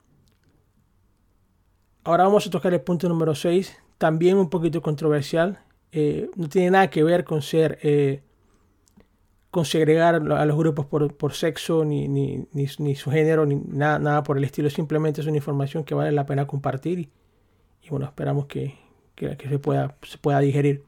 ahora 2.04 2.24
vamos 2.24 2.48
a 2.48 2.50
tocar 2.50 2.74
el 2.74 2.82
punto 2.82 3.08
número 3.08 3.36
6, 3.36 3.78
también 4.00 4.38
un 4.38 4.50
poquito 4.50 4.82
controversial. 4.82 5.60
Eh, 5.92 6.30
no 6.36 6.50
tiene 6.50 6.72
nada 6.72 6.90
que 6.90 7.04
ver 7.04 7.24
con 7.24 7.44
ser, 7.44 7.78
eh, 7.84 8.24
con 9.52 9.64
segregar 9.64 10.16
a 10.16 10.46
los 10.46 10.58
grupos 10.58 10.88
por, 10.88 11.34
sexo, 11.34 11.86
ni, 11.86 12.08
ni, 12.08 12.48
ni, 12.52 12.96
su 12.96 13.12
género, 13.12 13.46
ni 13.46 13.56
nada, 13.56 14.00
nada 14.00 14.24
por 14.24 14.40
el 14.40 14.44
estilo. 14.44 14.72
Simplemente 14.72 15.22
es 15.22 15.28
una 15.28 15.38
información 15.38 15.84
que 15.84 15.94
vale 15.94 16.12
la 16.12 16.26
pena 16.26 16.48
compartir 16.48 16.98
y, 16.98 17.10
bueno, 17.90 18.08
esperamos 18.08 18.48
que, 18.48 18.74
que, 19.14 19.38
se, 19.38 19.60
pueda, 19.60 19.96
se 20.02 20.18
pueda 20.18 20.40
digerir. 20.40 20.84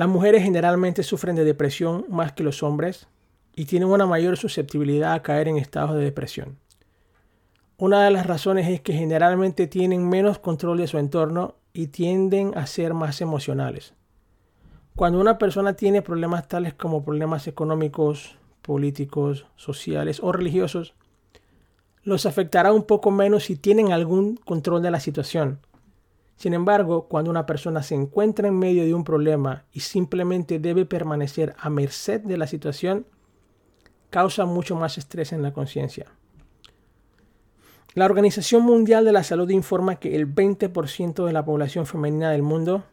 Las 0.00 0.08
mujeres 0.08 0.42
generalmente 0.42 1.02
sufren 1.02 1.36
de 1.36 1.44
depresión 1.44 2.06
más 2.08 2.32
que 2.32 2.42
los 2.42 2.62
hombres 2.62 3.06
y 3.54 3.66
tienen 3.66 3.90
una 3.90 4.06
mayor 4.06 4.38
susceptibilidad 4.38 5.12
a 5.12 5.20
caer 5.20 5.46
en 5.46 5.58
estados 5.58 5.94
de 5.94 6.02
depresión. 6.02 6.56
Una 7.76 8.02
de 8.02 8.10
las 8.10 8.26
razones 8.26 8.66
es 8.66 8.80
que 8.80 8.94
generalmente 8.94 9.66
tienen 9.66 10.08
menos 10.08 10.38
control 10.38 10.78
de 10.78 10.86
su 10.86 10.96
entorno 10.96 11.56
y 11.74 11.88
tienden 11.88 12.56
a 12.56 12.66
ser 12.66 12.94
más 12.94 13.20
emocionales. 13.20 13.92
Cuando 14.96 15.20
una 15.20 15.36
persona 15.36 15.74
tiene 15.74 16.00
problemas 16.00 16.48
tales 16.48 16.72
como 16.72 17.04
problemas 17.04 17.46
económicos, 17.46 18.38
políticos, 18.62 19.44
sociales 19.56 20.20
o 20.22 20.32
religiosos, 20.32 20.94
los 22.04 22.24
afectará 22.24 22.72
un 22.72 22.84
poco 22.84 23.10
menos 23.10 23.44
si 23.44 23.54
tienen 23.54 23.92
algún 23.92 24.36
control 24.36 24.80
de 24.80 24.92
la 24.92 25.00
situación, 25.00 25.58
sin 26.40 26.54
embargo, 26.54 27.06
cuando 27.06 27.30
una 27.30 27.44
persona 27.44 27.82
se 27.82 27.94
encuentra 27.94 28.48
en 28.48 28.58
medio 28.58 28.82
de 28.86 28.94
un 28.94 29.04
problema 29.04 29.66
y 29.72 29.80
simplemente 29.80 30.58
debe 30.58 30.86
permanecer 30.86 31.54
a 31.58 31.68
merced 31.68 32.22
de 32.22 32.38
la 32.38 32.46
situación, 32.46 33.04
causa 34.08 34.46
mucho 34.46 34.74
más 34.74 34.96
estrés 34.96 35.34
en 35.34 35.42
la 35.42 35.52
conciencia. 35.52 36.06
La 37.92 38.06
Organización 38.06 38.62
Mundial 38.62 39.04
de 39.04 39.12
la 39.12 39.22
Salud 39.22 39.50
informa 39.50 39.96
que 39.96 40.16
el 40.16 40.34
20% 40.34 41.26
de 41.26 41.32
la 41.34 41.44
población 41.44 41.84
femenina 41.84 42.30
del 42.30 42.42
mundo 42.42 42.84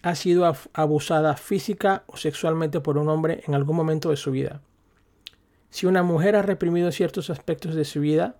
ha 0.00 0.14
sido 0.14 0.50
abusada 0.72 1.36
física 1.36 2.04
o 2.06 2.16
sexualmente 2.16 2.80
por 2.80 2.96
un 2.96 3.10
hombre 3.10 3.42
en 3.46 3.54
algún 3.54 3.76
momento 3.76 4.08
de 4.08 4.16
su 4.16 4.30
vida. 4.30 4.62
Si 5.68 5.84
una 5.84 6.02
mujer 6.02 6.34
ha 6.34 6.40
reprimido 6.40 6.90
ciertos 6.92 7.28
aspectos 7.28 7.74
de 7.74 7.84
su 7.84 8.00
vida 8.00 8.36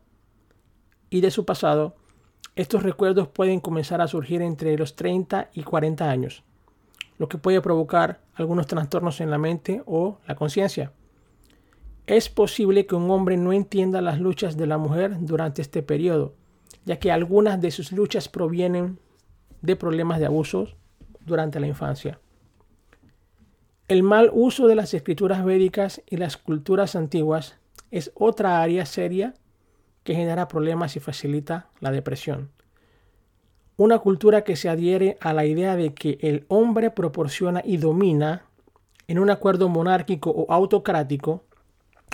y 1.11 1.21
de 1.21 1.31
su 1.31 1.45
pasado, 1.45 1.97
estos 2.57 2.83
recuerdos 2.83 3.29
pueden 3.29 3.61
comenzar 3.61 4.01
a 4.01 4.09
surgir 4.09 4.41
entre 4.41 4.77
los 4.79 4.97
30 4.97 5.51
y 5.53 5.63
40 5.63 6.09
años, 6.09 6.43
lo 7.19 7.29
que 7.29 7.37
puede 7.37 7.61
provocar 7.61 8.21
algunos 8.35 8.67
trastornos 8.67 9.21
en 9.21 9.31
la 9.31 9.37
mente 9.37 9.83
o 9.85 10.19
la 10.27 10.35
conciencia. 10.35 10.91
Es 12.07 12.31
posible 12.31 12.87
que 12.87 12.95
un 12.95 13.11
hombre 13.11 13.37
no 13.37 13.53
entienda 13.53 14.01
las 14.01 14.21
luchas 14.21 14.57
de 14.57 14.67
la 14.67 14.79
mujer 14.79 15.17
durante 15.21 15.61
este 15.61 15.83
periodo, 15.83 16.35
ya 16.87 16.99
que 16.99 17.13
algunas 17.13 17.61
de 17.61 17.71
sus 17.71 17.93
luchas 17.93 18.29
provienen 18.29 18.99
de 19.61 19.77
problemas 19.77 20.19
de 20.19 20.27
abusos 20.27 20.77
durante 21.27 21.61
la 21.61 21.67
infancia. 21.67 22.21
El 23.89 24.03
mal 24.03 24.31
uso 24.33 24.67
de 24.67 24.77
las 24.77 24.95
escrituras 24.95 25.45
védicas 25.45 26.03
y 26.09 26.17
las 26.17 26.39
culturas 26.39 26.97
antiguas 26.97 27.59
es 27.91 28.13
otra 28.15 28.63
área 28.63 28.87
seria 28.87 29.35
que 30.07 30.15
genera 30.15 30.47
problemas 30.47 30.95
y 30.95 31.01
facilita 31.01 31.69
la 31.81 31.91
depresión. 31.91 32.51
Una 33.77 33.99
cultura 33.99 34.45
que 34.45 34.55
se 34.55 34.69
adhiere 34.69 35.19
a 35.21 35.35
la 35.35 35.45
idea 35.45 35.75
de 35.75 35.95
que 35.95 36.17
el 36.23 36.47
hombre 36.49 36.91
proporciona 36.91 37.61
y 37.65 37.77
domina 37.77 38.47
en 39.09 39.19
un 39.19 39.31
acuerdo 39.31 39.69
monárquico 39.69 40.31
o 40.31 40.51
autocrático 40.53 41.43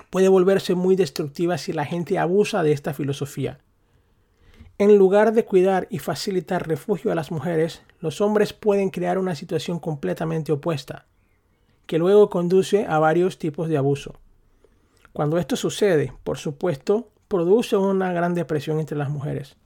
puede 0.09 0.29
volverse 0.29 0.75
muy 0.75 0.97
destructiva 0.97 1.59
si 1.59 1.75
la 1.75 1.85
gente 1.85 2.19
abusa 2.19 2.63
de 2.63 2.73
esta 2.73 2.95
filosofía. 2.95 3.61
En 4.79 4.97
lugar 4.97 5.35
de 5.35 5.45
cuidar 5.45 5.87
y 5.91 5.99
facilitar 5.99 6.67
refugio 6.67 7.13
a 7.13 7.15
las 7.15 7.31
mujeres, 7.31 7.83
los 8.01 8.23
hombres 8.23 8.55
pueden 8.55 8.89
crear 8.89 9.19
una 9.19 9.35
situación 9.35 9.79
completamente 9.79 10.51
opuesta, 10.51 11.05
que 11.85 11.99
luego 11.99 12.31
conduce 12.31 12.87
a 12.87 12.99
varios 12.99 13.39
tipos 13.39 13.69
de 13.69 13.77
abuso. 13.77 14.15
Cuando 15.13 15.37
esto 15.37 15.57
sucede, 15.57 16.15
por 16.25 16.39
supuesto, 16.39 17.11
produce 17.33 17.79
una 17.79 18.12
gran 18.12 18.35
depresión 18.35 18.79
entre 18.79 18.99
las 18.99 19.09
mujeres. 19.09 19.57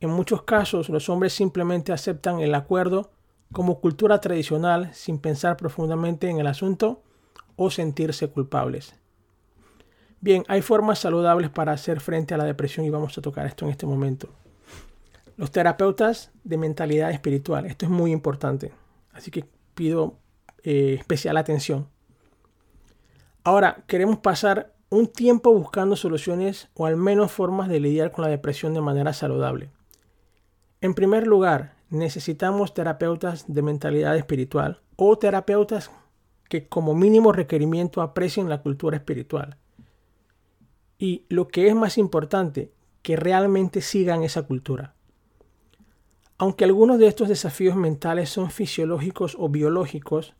En 0.00 0.10
muchos 0.10 0.42
casos 0.42 0.90
los 0.90 1.08
hombres 1.08 1.32
simplemente 1.32 1.90
aceptan 1.90 2.40
el 2.40 2.54
acuerdo 2.54 3.12
como 3.50 3.80
cultura 3.80 4.20
tradicional 4.20 4.92
sin 4.92 5.18
pensar 5.18 5.56
profundamente 5.56 6.28
en 6.28 6.38
el 6.38 6.46
asunto 6.46 7.02
o 7.56 7.70
sentirse 7.70 8.28
culpables. 8.28 8.94
Bien, 10.20 10.44
hay 10.48 10.60
formas 10.60 10.98
saludables 10.98 11.48
para 11.48 11.72
hacer 11.72 11.98
frente 11.98 12.34
a 12.34 12.36
la 12.36 12.44
depresión 12.44 12.84
y 12.84 12.90
vamos 12.90 13.16
a 13.16 13.22
tocar 13.22 13.46
esto 13.46 13.64
en 13.64 13.70
este 13.70 13.86
momento. 13.86 14.28
Los 15.38 15.50
terapeutas 15.50 16.30
de 16.44 16.58
mentalidad 16.58 17.10
espiritual, 17.10 17.64
esto 17.64 17.86
es 17.86 17.90
muy 17.90 18.12
importante, 18.12 18.70
así 19.14 19.30
que 19.30 19.46
pido 19.74 20.18
eh, 20.62 20.96
especial 20.98 21.38
atención. 21.38 21.88
Ahora, 23.44 23.82
queremos 23.86 24.18
pasar 24.18 24.74
un 24.92 25.06
tiempo 25.06 25.54
buscando 25.54 25.96
soluciones 25.96 26.68
o 26.74 26.84
al 26.84 26.98
menos 26.98 27.32
formas 27.32 27.70
de 27.70 27.80
lidiar 27.80 28.12
con 28.12 28.24
la 28.24 28.30
depresión 28.30 28.74
de 28.74 28.82
manera 28.82 29.14
saludable. 29.14 29.70
En 30.82 30.92
primer 30.92 31.26
lugar, 31.26 31.76
necesitamos 31.88 32.74
terapeutas 32.74 33.46
de 33.48 33.62
mentalidad 33.62 34.14
espiritual 34.18 34.82
o 34.96 35.16
terapeutas 35.16 35.90
que 36.50 36.68
como 36.68 36.94
mínimo 36.94 37.32
requerimiento 37.32 38.02
aprecien 38.02 38.50
la 38.50 38.60
cultura 38.60 38.98
espiritual. 38.98 39.56
Y 40.98 41.24
lo 41.30 41.48
que 41.48 41.68
es 41.68 41.74
más 41.74 41.96
importante, 41.96 42.70
que 43.00 43.16
realmente 43.16 43.80
sigan 43.80 44.22
esa 44.22 44.42
cultura. 44.42 44.94
Aunque 46.36 46.64
algunos 46.64 46.98
de 46.98 47.06
estos 47.06 47.30
desafíos 47.30 47.76
mentales 47.76 48.28
son 48.28 48.50
fisiológicos 48.50 49.36
o 49.38 49.48
biológicos, 49.48 50.34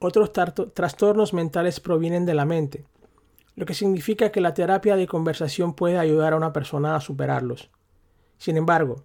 otros 0.00 0.32
trastornos 0.74 1.32
mentales 1.32 1.78
provienen 1.78 2.26
de 2.26 2.34
la 2.34 2.46
mente, 2.46 2.84
lo 3.56 3.64
que 3.64 3.74
significa 3.74 4.30
que 4.30 4.40
la 4.40 4.54
terapia 4.54 4.96
de 4.96 5.06
conversación 5.06 5.74
puede 5.74 5.98
ayudar 5.98 6.34
a 6.34 6.36
una 6.36 6.52
persona 6.52 6.94
a 6.94 7.00
superarlos. 7.00 7.70
Sin 8.36 8.58
embargo, 8.58 9.02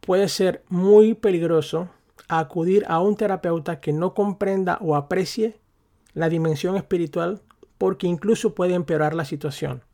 puede 0.00 0.28
ser 0.28 0.64
muy 0.68 1.14
peligroso 1.14 1.88
acudir 2.28 2.84
a 2.88 3.00
un 3.00 3.16
terapeuta 3.16 3.80
que 3.80 3.92
no 3.92 4.14
comprenda 4.14 4.78
o 4.80 4.96
aprecie 4.96 5.60
la 6.12 6.28
dimensión 6.28 6.76
espiritual 6.76 7.40
porque 7.78 8.06
incluso 8.06 8.54
puede 8.54 8.74
empeorar 8.74 9.14
la 9.14 9.24
situación. 9.24 9.84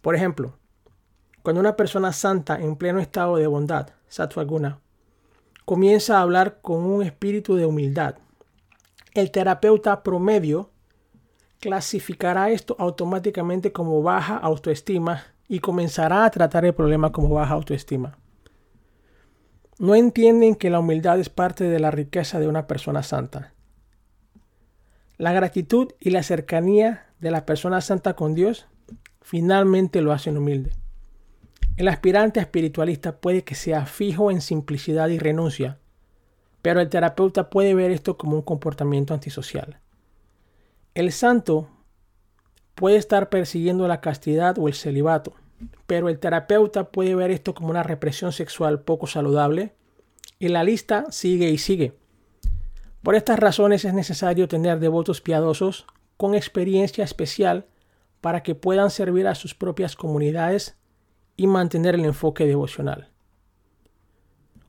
Por 0.00 0.14
ejemplo, 0.14 0.54
cuando 1.42 1.60
una 1.60 1.76
persona 1.76 2.12
santa 2.12 2.60
en 2.60 2.76
pleno 2.76 3.00
estado 3.00 3.36
de 3.36 3.46
bondad, 3.46 3.90
satvaguna, 4.08 4.78
comienza 5.64 6.18
a 6.18 6.22
hablar 6.22 6.60
con 6.62 6.84
un 6.84 7.02
espíritu 7.02 7.56
de 7.56 7.66
humildad, 7.66 8.16
el 9.14 9.30
terapeuta 9.30 10.02
promedio 10.02 10.70
clasificará 11.60 12.50
esto 12.50 12.76
automáticamente 12.78 13.72
como 13.72 14.02
baja 14.02 14.36
autoestima 14.36 15.24
y 15.48 15.60
comenzará 15.60 16.24
a 16.24 16.30
tratar 16.30 16.64
el 16.64 16.74
problema 16.74 17.10
como 17.10 17.30
baja 17.30 17.54
autoestima. 17.54 18.18
No 19.78 19.94
entienden 19.94 20.54
que 20.54 20.70
la 20.70 20.80
humildad 20.80 21.20
es 21.20 21.28
parte 21.28 21.64
de 21.64 21.78
la 21.78 21.90
riqueza 21.90 22.40
de 22.40 22.48
una 22.48 22.66
persona 22.66 23.02
santa. 23.02 23.54
La 25.16 25.32
gratitud 25.32 25.92
y 26.00 26.10
la 26.10 26.22
cercanía 26.22 27.06
de 27.20 27.30
la 27.30 27.46
persona 27.46 27.80
santa 27.80 28.14
con 28.14 28.34
Dios 28.34 28.66
finalmente 29.20 30.00
lo 30.00 30.12
hacen 30.12 30.36
humilde. 30.36 30.72
El 31.76 31.88
aspirante 31.88 32.40
espiritualista 32.40 33.20
puede 33.20 33.44
que 33.44 33.54
sea 33.54 33.86
fijo 33.86 34.30
en 34.30 34.40
simplicidad 34.40 35.08
y 35.08 35.18
renuncia, 35.18 35.78
pero 36.60 36.80
el 36.80 36.88
terapeuta 36.88 37.50
puede 37.50 37.74
ver 37.74 37.92
esto 37.92 38.18
como 38.18 38.36
un 38.36 38.42
comportamiento 38.42 39.14
antisocial. 39.14 39.78
El 40.98 41.12
santo 41.12 41.68
puede 42.74 42.96
estar 42.96 43.28
persiguiendo 43.28 43.86
la 43.86 44.00
castidad 44.00 44.58
o 44.58 44.66
el 44.66 44.74
celibato, 44.74 45.32
pero 45.86 46.08
el 46.08 46.18
terapeuta 46.18 46.90
puede 46.90 47.14
ver 47.14 47.30
esto 47.30 47.54
como 47.54 47.68
una 47.68 47.84
represión 47.84 48.32
sexual 48.32 48.80
poco 48.80 49.06
saludable 49.06 49.76
y 50.40 50.48
la 50.48 50.64
lista 50.64 51.06
sigue 51.10 51.50
y 51.50 51.58
sigue. 51.58 51.96
Por 53.04 53.14
estas 53.14 53.38
razones 53.38 53.84
es 53.84 53.94
necesario 53.94 54.48
tener 54.48 54.80
devotos 54.80 55.20
piadosos 55.20 55.86
con 56.16 56.34
experiencia 56.34 57.04
especial 57.04 57.66
para 58.20 58.42
que 58.42 58.56
puedan 58.56 58.90
servir 58.90 59.28
a 59.28 59.36
sus 59.36 59.54
propias 59.54 59.94
comunidades 59.94 60.76
y 61.36 61.46
mantener 61.46 61.94
el 61.94 62.06
enfoque 62.06 62.44
devocional. 62.44 63.08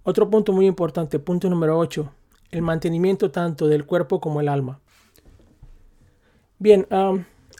Otro 0.04 0.30
punto 0.30 0.54
muy 0.54 0.68
importante, 0.68 1.18
punto 1.18 1.50
número 1.50 1.80
8, 1.80 2.08
el 2.52 2.62
mantenimiento 2.62 3.32
tanto 3.32 3.68
del 3.68 3.88
cuerpo 3.88 4.22
como 4.22 4.42
el 4.42 4.48
alma. 4.48 4.80
Bien, 6.62 6.86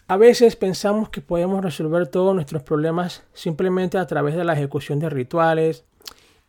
a 0.08 0.18
veces 0.18 0.58
pensamos 0.58 1.08
que 1.08 1.22
podemos 1.22 1.64
resolver 1.64 2.10
todos 2.10 2.36
nuestros 2.36 2.64
problemas 2.64 3.24
simplemente 3.34 3.98
a 3.98 4.06
través 4.06 4.36
de 4.36 4.44
la 4.44 4.52
ejecución 4.52 5.00
de 5.00 5.10
rituales 5.10 5.86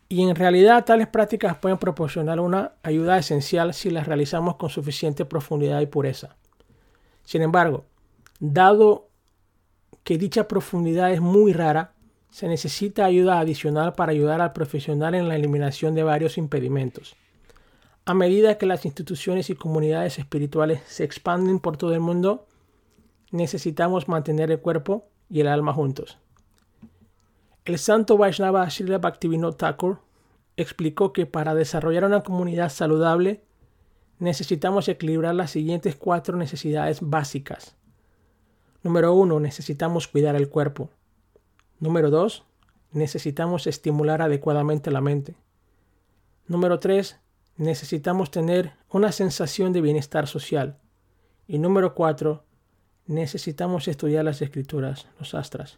y 0.09 0.23
en 0.23 0.35
realidad 0.35 0.83
tales 0.83 1.07
prácticas 1.07 1.57
pueden 1.57 1.77
proporcionar 1.77 2.41
una 2.41 2.73
ayuda 2.83 3.17
esencial 3.17 3.73
si 3.73 3.89
las 3.89 4.05
realizamos 4.05 4.57
con 4.57 4.69
suficiente 4.69 5.23
profundidad 5.23 5.79
y 5.79 5.85
pureza. 5.85 6.35
Sin 7.23 7.41
embargo, 7.41 7.85
dado 8.41 9.07
que 10.03 10.17
dicha 10.17 10.49
profundidad 10.49 11.13
es 11.13 11.21
muy 11.21 11.53
rara, 11.53 11.93
se 12.31 12.49
necesita 12.49 13.05
ayuda 13.05 13.39
adicional 13.39 13.93
para 13.93 14.11
ayudar 14.11 14.41
al 14.41 14.51
profesional 14.51 15.15
en 15.15 15.29
la 15.29 15.37
eliminación 15.37 15.95
de 15.95 16.03
varios 16.03 16.37
impedimentos. 16.37 17.15
A 18.05 18.13
medida 18.15 18.57
que 18.57 18.65
las 18.65 18.85
instituciones 18.85 19.49
y 19.49 19.55
comunidades 19.55 20.17
espirituales 20.17 20.81
se 20.87 21.03
expanden 21.03 21.59
por 21.59 21.77
todo 21.77 21.93
el 21.93 21.99
mundo, 21.99 22.47
necesitamos 23.31 24.07
mantener 24.07 24.49
el 24.49 24.59
cuerpo 24.59 25.07
y 25.29 25.41
el 25.41 25.47
alma 25.47 25.73
juntos. 25.73 26.17
El 27.63 27.77
santo 27.77 28.17
Vaishnava 28.17 28.67
Srila 28.69 28.97
Bhaktivinoda 28.97 29.55
Thakur 29.55 29.99
explicó 30.57 31.13
que 31.13 31.27
para 31.27 31.53
desarrollar 31.53 32.05
una 32.05 32.21
comunidad 32.21 32.69
saludable 32.69 33.43
necesitamos 34.17 34.87
equilibrar 34.87 35.35
las 35.35 35.51
siguientes 35.51 35.95
cuatro 35.95 36.37
necesidades 36.37 36.99
básicas. 37.01 37.75
Número 38.81 39.13
uno, 39.13 39.39
necesitamos 39.39 40.07
cuidar 40.07 40.35
el 40.35 40.49
cuerpo. 40.49 40.89
Número 41.79 42.09
dos, 42.09 42.43
necesitamos 42.91 43.67
estimular 43.67 44.23
adecuadamente 44.23 44.89
la 44.89 45.01
mente. 45.01 45.35
Número 46.47 46.79
tres, 46.79 47.20
necesitamos 47.61 48.31
tener 48.31 48.73
una 48.89 49.11
sensación 49.11 49.71
de 49.71 49.81
bienestar 49.81 50.27
social. 50.27 50.79
Y 51.47 51.59
número 51.59 51.93
cuatro, 51.93 52.43
necesitamos 53.05 53.87
estudiar 53.87 54.25
las 54.25 54.41
escrituras, 54.41 55.07
los 55.19 55.35
astras. 55.35 55.77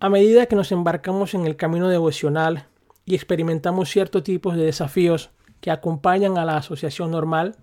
A 0.00 0.08
medida 0.08 0.46
que 0.46 0.56
nos 0.56 0.72
embarcamos 0.72 1.34
en 1.34 1.46
el 1.46 1.54
camino 1.54 1.88
devocional 1.88 2.66
y 3.04 3.14
experimentamos 3.14 3.88
ciertos 3.88 4.24
tipos 4.24 4.56
de 4.56 4.64
desafíos 4.64 5.30
que 5.60 5.70
acompañan 5.70 6.38
a 6.38 6.44
la 6.44 6.56
asociación 6.56 7.12
normal, 7.12 7.54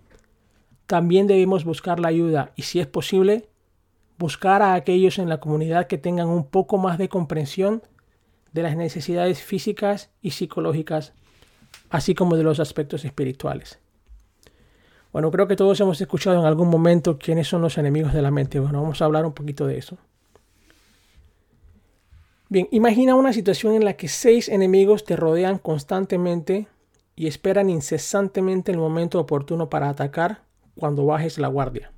también 0.86 1.28
debemos 1.28 1.66
buscar 1.66 2.00
la 2.00 2.08
ayuda 2.08 2.54
y, 2.56 2.62
si 2.62 2.80
es 2.80 2.88
posible, 2.88 3.50
buscar 4.18 4.62
a 4.62 4.74
aquellos 4.76 5.20
en 5.20 5.28
la 5.28 5.42
comunidad 5.42 5.88
que 5.88 5.98
tengan 5.98 6.30
un 6.30 6.48
poco 6.48 6.78
más 6.78 6.98
de 6.98 7.10
comprensión 7.10 7.84
de 8.54 8.64
las 8.64 8.78
necesidades 8.78 9.42
físicas 9.42 10.12
y 10.22 10.32
psicológicas 10.32 11.14
así 11.96 12.14
como 12.14 12.36
de 12.36 12.44
los 12.44 12.60
aspectos 12.60 13.06
espirituales. 13.06 13.80
Bueno, 15.14 15.32
creo 15.32 15.48
que 15.48 15.56
todos 15.56 15.80
hemos 15.80 16.02
escuchado 16.02 16.38
en 16.38 16.46
algún 16.46 16.70
momento 16.70 17.18
quiénes 17.18 17.48
son 17.48 17.62
los 17.62 17.78
enemigos 17.78 18.14
de 18.14 18.22
la 18.22 18.32
mente. 18.32 18.60
Bueno, 18.60 18.82
vamos 18.82 19.02
a 19.02 19.06
hablar 19.06 19.26
un 19.26 19.32
poquito 19.32 19.66
de 19.66 19.78
eso. 19.78 19.98
Bien, 22.50 22.68
imagina 22.72 23.16
una 23.16 23.32
situación 23.32 23.76
en 23.76 23.86
la 23.86 23.94
que 23.94 24.10
seis 24.10 24.50
enemigos 24.50 25.06
te 25.06 25.16
rodean 25.16 25.58
constantemente 25.58 26.68
y 27.16 27.28
esperan 27.28 27.70
incesantemente 27.70 28.74
el 28.74 28.78
momento 28.78 29.18
oportuno 29.18 29.70
para 29.70 29.88
atacar 29.88 30.44
cuando 30.76 31.06
bajes 31.06 31.38
la 31.38 31.48
guardia. 31.48 31.94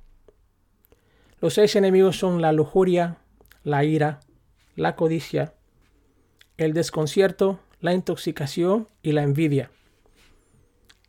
Los 1.40 1.54
seis 1.54 1.74
enemigos 1.74 2.16
son 2.16 2.40
la 2.40 2.52
lujuria, 2.52 3.16
la 3.64 3.82
ira, 3.82 4.20
la 4.76 4.94
codicia, 4.94 5.54
el 6.56 6.72
desconcierto, 6.72 7.58
la 7.80 7.94
intoxicación 7.94 8.86
y 9.02 9.10
la 9.10 9.24
envidia. 9.24 9.72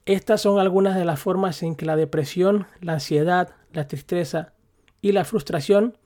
Estas 0.10 0.41
son 0.41 0.58
algunas 0.58 0.95
de 0.95 1.06
las 1.06 1.19
formas 1.19 1.62
en 1.62 1.76
que 1.76 1.86
la 1.86 1.95
depresión, 1.95 2.65
la 2.82 2.93
ansiedad, 2.93 3.52
la 3.72 3.88
tristeza 3.88 4.54
y 5.04 5.12
la 5.12 5.24
frustración 5.24 6.00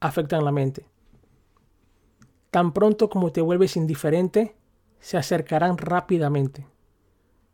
afectan 0.00 0.44
la 0.44 0.52
mente. 0.52 0.90
Tan 2.50 2.74
pronto 2.74 3.08
como 3.08 3.32
te 3.32 3.40
vuelves 3.40 3.78
indiferente, 3.78 4.54
se 5.00 5.16
acercarán 5.16 5.78
rápidamente. 5.78 6.66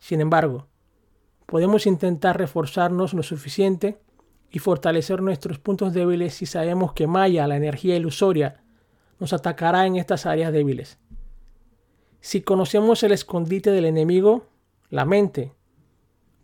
Sin 0.00 0.20
embargo, 0.20 0.66
podemos 1.46 1.86
intentar 1.86 2.36
reforzarnos 2.36 3.14
lo 3.14 3.22
suficiente 3.22 4.00
y 4.50 4.58
fortalecer 4.58 5.22
nuestros 5.22 5.60
puntos 5.60 5.94
débiles 5.94 6.34
si 6.34 6.46
sabemos 6.46 6.92
que 6.92 7.06
Maya, 7.06 7.46
la 7.46 7.54
energía 7.54 7.94
ilusoria, 7.94 8.64
nos 9.20 9.32
atacará 9.32 9.86
en 9.86 9.94
estas 9.94 10.26
áreas 10.26 10.52
débiles. 10.52 10.98
Si 12.20 12.42
conocemos 12.42 13.04
el 13.04 13.12
escondite 13.12 13.70
del 13.70 13.84
enemigo, 13.84 14.48
la 14.90 15.04
mente, 15.04 15.52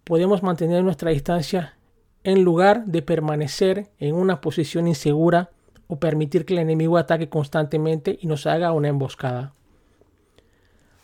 podemos 0.05 0.43
mantener 0.43 0.85
nuestra 0.85 1.11
distancia 1.11 1.77
en 2.23 2.45
lugar 2.45 2.85
de 2.87 3.03
permanecer 3.03 3.90
en 3.99 4.14
una 4.14 4.40
posición 4.40 4.87
insegura 4.88 5.51
o 5.87 5.99
permitir 5.99 6.45
que 6.45 6.55
el 6.55 6.61
enemigo 6.61 6.97
ataque 6.97 7.29
constantemente 7.29 8.19
y 8.21 8.27
nos 8.27 8.47
haga 8.47 8.73
una 8.73 8.88
emboscada. 8.88 9.53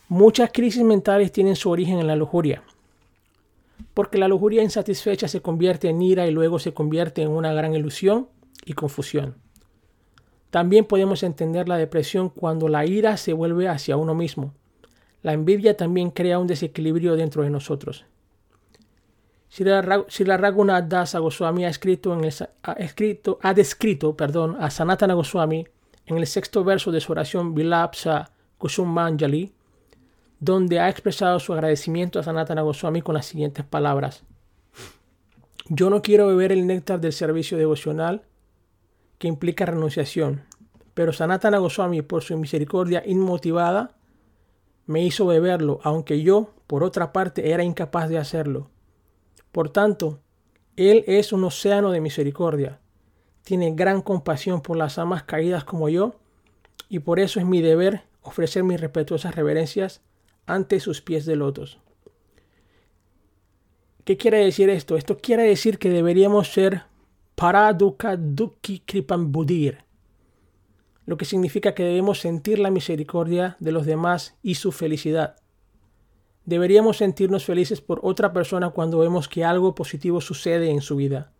Muchas 0.07 0.51
crisis 0.51 0.83
mentales 0.83 1.31
tienen 1.31 1.55
su 1.55 1.69
origen 1.69 1.99
en 1.99 2.07
la 2.07 2.15
lujuria, 2.15 2.63
porque 3.93 4.17
la 4.17 4.27
lujuria 4.27 4.63
insatisfecha 4.63 5.27
se 5.27 5.41
convierte 5.41 5.89
en 5.89 6.01
ira 6.01 6.27
y 6.27 6.31
luego 6.31 6.59
se 6.59 6.73
convierte 6.73 7.21
en 7.21 7.29
una 7.29 7.53
gran 7.53 7.73
ilusión 7.73 8.27
y 8.65 8.73
confusión. 8.73 9.35
También 10.49 10.85
podemos 10.85 11.23
entender 11.23 11.69
la 11.69 11.77
depresión 11.77 12.29
cuando 12.29 12.67
la 12.67 12.85
ira 12.85 13.15
se 13.15 13.31
vuelve 13.31 13.69
hacia 13.69 13.95
uno 13.95 14.13
mismo. 14.13 14.53
La 15.21 15.33
envidia 15.33 15.77
también 15.77 16.09
crea 16.09 16.39
un 16.39 16.47
desequilibrio 16.47 17.15
dentro 17.15 17.43
de 17.43 17.49
nosotros. 17.49 18.05
Srila 19.51 20.37
Raghunath 20.37 20.87
Das 20.87 21.13
Goswami 21.15 21.65
ha 21.65 21.67
escrito, 21.67 22.17
ha 22.63 22.71
escrito, 22.73 23.37
ha 23.41 23.53
descrito, 23.53 24.15
perdón, 24.15 24.55
a 24.57 24.69
Sanatana 24.69 25.13
Goswami 25.13 25.67
en 26.05 26.17
el 26.17 26.25
sexto 26.25 26.63
verso 26.63 26.89
de 26.89 27.01
su 27.01 27.11
oración 27.11 27.53
Vilapsa 27.53 28.31
Manjali, 28.85 29.51
donde 30.39 30.79
ha 30.79 30.87
expresado 30.87 31.37
su 31.41 31.51
agradecimiento 31.51 32.17
a 32.17 32.23
Sanatana 32.23 32.61
Goswami 32.61 33.01
con 33.01 33.13
las 33.13 33.25
siguientes 33.25 33.65
palabras. 33.65 34.23
Yo 35.67 35.89
no 35.89 36.01
quiero 36.01 36.27
beber 36.27 36.53
el 36.53 36.65
néctar 36.65 37.01
del 37.01 37.11
servicio 37.11 37.57
devocional 37.57 38.21
que 39.17 39.27
implica 39.27 39.65
renunciación, 39.65 40.45
pero 40.93 41.11
Sanatana 41.11 41.57
Goswami, 41.57 42.01
por 42.01 42.23
su 42.23 42.37
misericordia 42.37 43.03
inmotivada, 43.05 43.95
me 44.85 45.03
hizo 45.03 45.25
beberlo, 45.25 45.81
aunque 45.83 46.21
yo, 46.21 46.53
por 46.67 46.85
otra 46.85 47.11
parte, 47.11 47.51
era 47.51 47.65
incapaz 47.65 48.07
de 48.07 48.17
hacerlo 48.17 48.69
Por 49.51 49.69
tanto, 49.69 50.19
Él 50.75 51.03
es 51.07 51.33
un 51.33 51.43
océano 51.43 51.91
de 51.91 52.01
misericordia. 52.01 52.79
Tiene 53.43 53.73
gran 53.73 54.01
compasión 54.01 54.61
por 54.61 54.77
las 54.77 54.97
almas 54.97 55.23
caídas 55.23 55.63
como 55.63 55.89
yo, 55.89 56.15
y 56.89 56.99
por 56.99 57.19
eso 57.19 57.39
es 57.39 57.45
mi 57.45 57.61
deber 57.61 58.03
ofrecer 58.21 58.63
mis 58.63 58.79
respetuosas 58.79 59.35
reverencias 59.35 60.01
ante 60.45 60.79
sus 60.79 61.01
pies 61.01 61.25
de 61.25 61.35
lotos. 61.35 61.79
¿Qué 64.03 64.17
quiere 64.17 64.39
decir 64.39 64.69
esto? 64.69 64.97
Esto 64.97 65.17
quiere 65.17 65.43
decir 65.43 65.77
que 65.77 65.89
deberíamos 65.89 66.51
ser 66.51 66.83
paraduka 67.35 68.17
duki 68.17 68.79
kripambudir, 68.79 69.83
lo 71.05 71.17
que 71.17 71.25
significa 71.25 71.73
que 71.73 71.83
debemos 71.83 72.19
sentir 72.19 72.59
la 72.59 72.71
misericordia 72.71 73.57
de 73.59 73.71
los 73.71 73.85
demás 73.85 74.35
y 74.41 74.55
su 74.55 74.71
felicidad. 74.71 75.40
Deberíamos 76.45 76.97
sentirnos 76.97 77.45
felices 77.45 77.81
por 77.81 77.99
otra 78.03 78.33
persona 78.33 78.71
cuando 78.71 78.99
vemos 78.99 79.27
que 79.27 79.45
algo 79.45 79.75
positivo 79.75 80.21
sucede 80.21 80.71
en 80.71 80.81
su 80.81 80.95
vida. 80.95 81.31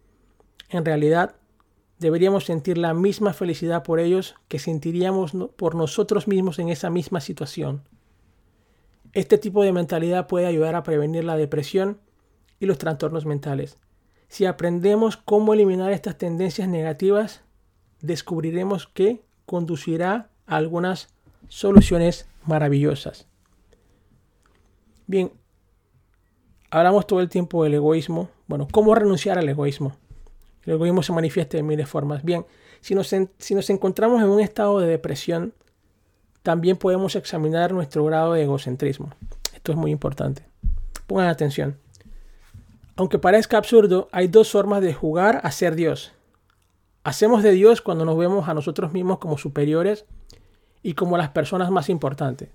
En 0.69 0.85
realidad, 0.85 1.35
deberíamos 1.99 2.45
sentir 2.45 2.77
la 2.77 2.93
misma 2.93 3.33
felicidad 3.33 3.83
por 3.83 3.99
ellos 3.99 4.35
que 4.47 4.59
sentiríamos 4.59 5.33
por 5.55 5.75
nosotros 5.75 6.27
mismos 6.27 6.59
en 6.59 6.69
esa 6.69 6.89
misma 6.89 7.19
situación. 7.19 7.83
Este 9.13 9.37
tipo 9.37 9.63
de 9.63 9.73
mentalidad 9.73 10.27
puede 10.27 10.45
ayudar 10.45 10.75
a 10.75 10.83
prevenir 10.83 11.23
la 11.23 11.35
depresión 11.35 11.99
y 12.59 12.65
los 12.65 12.77
trastornos 12.77 13.25
mentales. 13.25 13.77
Si 14.29 14.45
aprendemos 14.45 15.17
cómo 15.17 15.53
eliminar 15.53 15.91
estas 15.91 16.17
tendencias 16.17 16.69
negativas, 16.69 17.41
descubriremos 18.01 18.87
que 18.87 19.21
conducirá 19.45 20.29
a 20.47 20.55
algunas 20.55 21.09
soluciones 21.49 22.29
maravillosas. 22.45 23.27
Bien, 25.11 25.29
hablamos 26.69 27.05
todo 27.05 27.19
el 27.19 27.27
tiempo 27.27 27.65
del 27.65 27.73
egoísmo. 27.73 28.29
Bueno, 28.47 28.65
¿cómo 28.71 28.95
renunciar 28.95 29.37
al 29.37 29.49
egoísmo? 29.49 29.97
El 30.63 30.75
egoísmo 30.75 31.03
se 31.03 31.11
manifiesta 31.11 31.57
de 31.57 31.63
miles 31.63 31.89
formas. 31.89 32.23
Bien, 32.23 32.45
si 32.79 32.95
nos, 32.95 33.13
si 33.37 33.53
nos 33.53 33.69
encontramos 33.69 34.21
en 34.21 34.29
un 34.29 34.39
estado 34.39 34.79
de 34.79 34.87
depresión, 34.87 35.53
también 36.43 36.77
podemos 36.77 37.17
examinar 37.17 37.73
nuestro 37.73 38.05
grado 38.05 38.31
de 38.31 38.43
egocentrismo. 38.43 39.09
Esto 39.53 39.73
es 39.73 39.77
muy 39.77 39.91
importante. 39.91 40.45
Pongan 41.07 41.27
atención. 41.27 41.77
Aunque 42.95 43.19
parezca 43.19 43.57
absurdo, 43.57 44.07
hay 44.13 44.29
dos 44.29 44.49
formas 44.49 44.81
de 44.81 44.93
jugar 44.93 45.41
a 45.43 45.51
ser 45.51 45.75
Dios. 45.75 46.13
Hacemos 47.03 47.43
de 47.43 47.51
Dios 47.51 47.81
cuando 47.81 48.05
nos 48.05 48.17
vemos 48.17 48.47
a 48.47 48.53
nosotros 48.53 48.93
mismos 48.93 49.17
como 49.17 49.37
superiores 49.37 50.05
y 50.81 50.93
como 50.93 51.17
las 51.17 51.31
personas 51.31 51.69
más 51.69 51.89
importantes. 51.89 52.47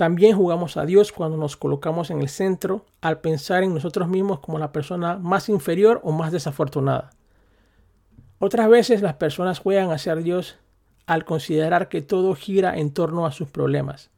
También 0.00 0.34
jugamos 0.34 0.78
a 0.78 0.86
Dios 0.86 1.12
cuando 1.12 1.36
nos 1.36 1.58
colocamos 1.58 2.10
en 2.10 2.22
el 2.22 2.30
centro 2.30 2.86
al 3.02 3.20
pensar 3.20 3.64
en 3.64 3.74
nosotros 3.74 4.08
mismos 4.08 4.40
como 4.40 4.58
la 4.58 4.72
persona 4.72 5.18
más 5.18 5.50
inferior 5.50 6.00
o 6.02 6.10
más 6.10 6.32
desafortunada. 6.32 7.10
Otras 8.38 8.70
veces 8.70 9.02
las 9.02 9.16
personas 9.16 9.58
juegan 9.58 9.90
a 9.90 9.98
ser 9.98 10.22
Dios 10.22 10.56
al 11.04 11.26
considerar 11.26 11.90
que 11.90 12.00
todo 12.00 12.34
gira 12.34 12.78
en 12.78 12.94
torno 12.94 13.26
a 13.26 13.32
sus 13.32 13.50
problemas. 13.50 14.08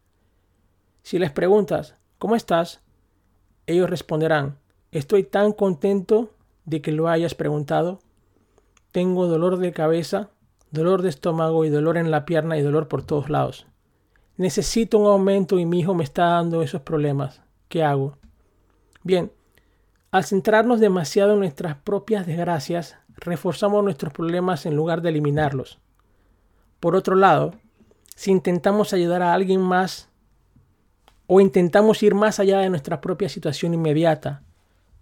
Si 1.03 1.18
les 1.18 1.33
preguntas, 1.33 1.97
¿cómo 2.16 2.37
estás? 2.37 2.81
Ellos 3.66 3.90
responderán, 3.90 4.59
estoy 4.92 5.25
tan 5.25 5.51
contento 5.51 6.31
de 6.64 6.81
que 6.81 6.92
lo 6.92 7.09
hayas 7.09 7.35
preguntado. 7.35 7.99
Tengo 8.92 9.27
dolor 9.27 9.57
de 9.57 9.73
cabeza, 9.73 10.31
dolor 10.71 11.03
de 11.03 11.09
estómago 11.09 11.64
y 11.64 11.71
dolor 11.71 11.97
en 11.97 12.12
la 12.12 12.25
pierna 12.25 12.57
y 12.57 12.62
dolor 12.62 12.87
por 12.87 13.03
todos 13.03 13.29
lados 13.29 13.66
necesito 14.37 14.99
un 14.99 15.07
aumento 15.07 15.59
y 15.59 15.66
mi 15.66 15.81
hijo 15.81 15.95
me 15.95 16.05
está 16.05 16.25
dando 16.27 16.62
esos 16.62 16.83
problemas. 16.83 17.42
¿Qué 17.68 17.83
hago? 17.83 18.18
Bien, 19.03 19.33
al 20.11 20.25
centrarnos 20.25 20.81
demasiado 20.81 21.33
en 21.33 21.40
nuestras 21.40 21.77
propias 21.77 22.27
desgracias, 22.27 22.97
reforzamos 23.16 23.83
nuestros 23.83 24.12
problemas 24.12 24.66
en 24.66 24.77
lugar 24.77 25.03
de 25.03 25.11
eliminarlos. 25.11 25.81
Por 26.81 26.97
otro 26.97 27.14
lado, 27.14 27.55
si 28.14 28.31
intentamos 28.31 28.92
ayudar 28.92 29.23
a 29.23 29.33
alguien 29.33 29.61
más 29.61 30.11
o 31.27 31.40
intentamos 31.40 32.03
ir 32.03 32.14
más 32.14 32.40
allá 32.40 32.59
de 32.59 32.68
nuestra 32.68 33.01
propia 33.01 33.29
situación 33.29 33.73
inmediata, 33.73 34.42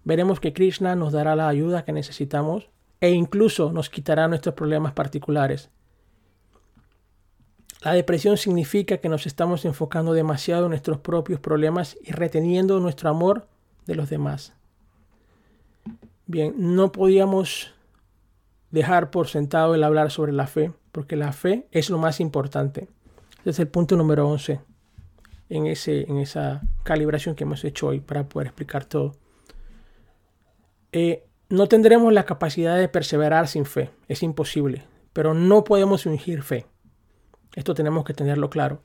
veremos 0.04 0.38
que 0.38 0.52
Krishna 0.52 0.94
nos 0.94 1.12
dará 1.12 1.34
la 1.34 1.48
ayuda 1.48 1.84
que 1.84 1.92
necesitamos 1.92 2.70
e 3.00 3.10
incluso 3.10 3.72
nos 3.72 3.90
quitará 3.90 4.28
nuestros 4.28 4.54
problemas 4.54 4.92
particulares. 4.92 5.70
La 7.82 7.92
depresión 7.92 8.36
significa 8.36 8.98
que 8.98 9.08
nos 9.08 9.26
estamos 9.26 9.64
enfocando 9.64 10.12
demasiado 10.12 10.64
en 10.64 10.70
nuestros 10.70 10.98
propios 10.98 11.40
problemas 11.40 11.96
y 12.02 12.12
reteniendo 12.12 12.78
nuestro 12.78 13.08
amor 13.08 13.46
de 13.86 13.94
los 13.94 14.10
demás. 14.10 14.52
Bien, 16.26 16.54
no 16.56 16.92
podíamos 16.92 17.72
dejar 18.70 19.10
por 19.10 19.28
sentado 19.28 19.74
el 19.74 19.82
hablar 19.82 20.10
sobre 20.10 20.32
la 20.32 20.46
fe, 20.46 20.72
porque 20.92 21.16
la 21.16 21.32
fe 21.32 21.66
es 21.70 21.88
lo 21.88 21.98
más 21.98 22.20
importante. 22.20 22.88
Este 23.38 23.50
es 23.50 23.58
el 23.58 23.68
punto 23.68 23.96
número 23.96 24.28
11 24.28 24.60
en, 25.48 25.66
ese, 25.66 26.02
en 26.02 26.18
esa 26.18 26.60
calibración 26.82 27.34
que 27.34 27.44
hemos 27.44 27.64
hecho 27.64 27.88
hoy 27.88 28.00
para 28.00 28.28
poder 28.28 28.48
explicar 28.48 28.84
todo. 28.84 29.16
Eh, 30.92 31.24
no 31.48 31.66
tendremos 31.66 32.12
la 32.12 32.24
capacidad 32.24 32.76
de 32.76 32.88
perseverar 32.88 33.48
sin 33.48 33.64
fe, 33.64 33.90
es 34.06 34.22
imposible, 34.22 34.84
pero 35.14 35.32
no 35.32 35.64
podemos 35.64 36.02
fingir 36.02 36.42
fe. 36.42 36.66
Esto 37.54 37.74
tenemos 37.74 38.04
que 38.04 38.14
tenerlo 38.14 38.50
claro. 38.50 38.82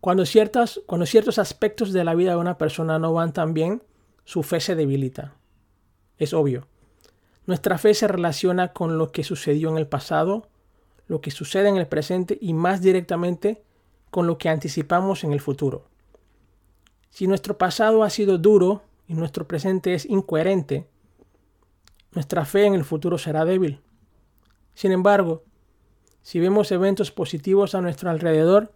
Cuando, 0.00 0.26
ciertas, 0.26 0.80
cuando 0.86 1.06
ciertos 1.06 1.38
aspectos 1.38 1.92
de 1.92 2.04
la 2.04 2.14
vida 2.14 2.32
de 2.32 2.36
una 2.36 2.58
persona 2.58 2.98
no 2.98 3.12
van 3.12 3.32
tan 3.32 3.54
bien, 3.54 3.82
su 4.24 4.42
fe 4.42 4.60
se 4.60 4.74
debilita. 4.74 5.34
Es 6.18 6.32
obvio. 6.32 6.66
Nuestra 7.46 7.78
fe 7.78 7.94
se 7.94 8.06
relaciona 8.06 8.72
con 8.72 8.98
lo 8.98 9.10
que 9.10 9.24
sucedió 9.24 9.70
en 9.70 9.78
el 9.78 9.86
pasado, 9.86 10.48
lo 11.06 11.20
que 11.20 11.30
sucede 11.30 11.68
en 11.68 11.76
el 11.76 11.86
presente 11.86 12.38
y 12.40 12.52
más 12.52 12.82
directamente 12.82 13.62
con 14.10 14.26
lo 14.26 14.38
que 14.38 14.48
anticipamos 14.48 15.24
en 15.24 15.32
el 15.32 15.40
futuro. 15.40 15.86
Si 17.10 17.26
nuestro 17.26 17.58
pasado 17.58 18.04
ha 18.04 18.10
sido 18.10 18.38
duro 18.38 18.82
y 19.06 19.14
nuestro 19.14 19.48
presente 19.48 19.94
es 19.94 20.04
incoherente, 20.04 20.86
nuestra 22.12 22.44
fe 22.44 22.66
en 22.66 22.74
el 22.74 22.84
futuro 22.84 23.18
será 23.18 23.44
débil. 23.44 23.80
Sin 24.74 24.92
embargo, 24.92 25.42
si 26.28 26.40
vemos 26.40 26.70
eventos 26.72 27.10
positivos 27.10 27.74
a 27.74 27.80
nuestro 27.80 28.10
alrededor, 28.10 28.70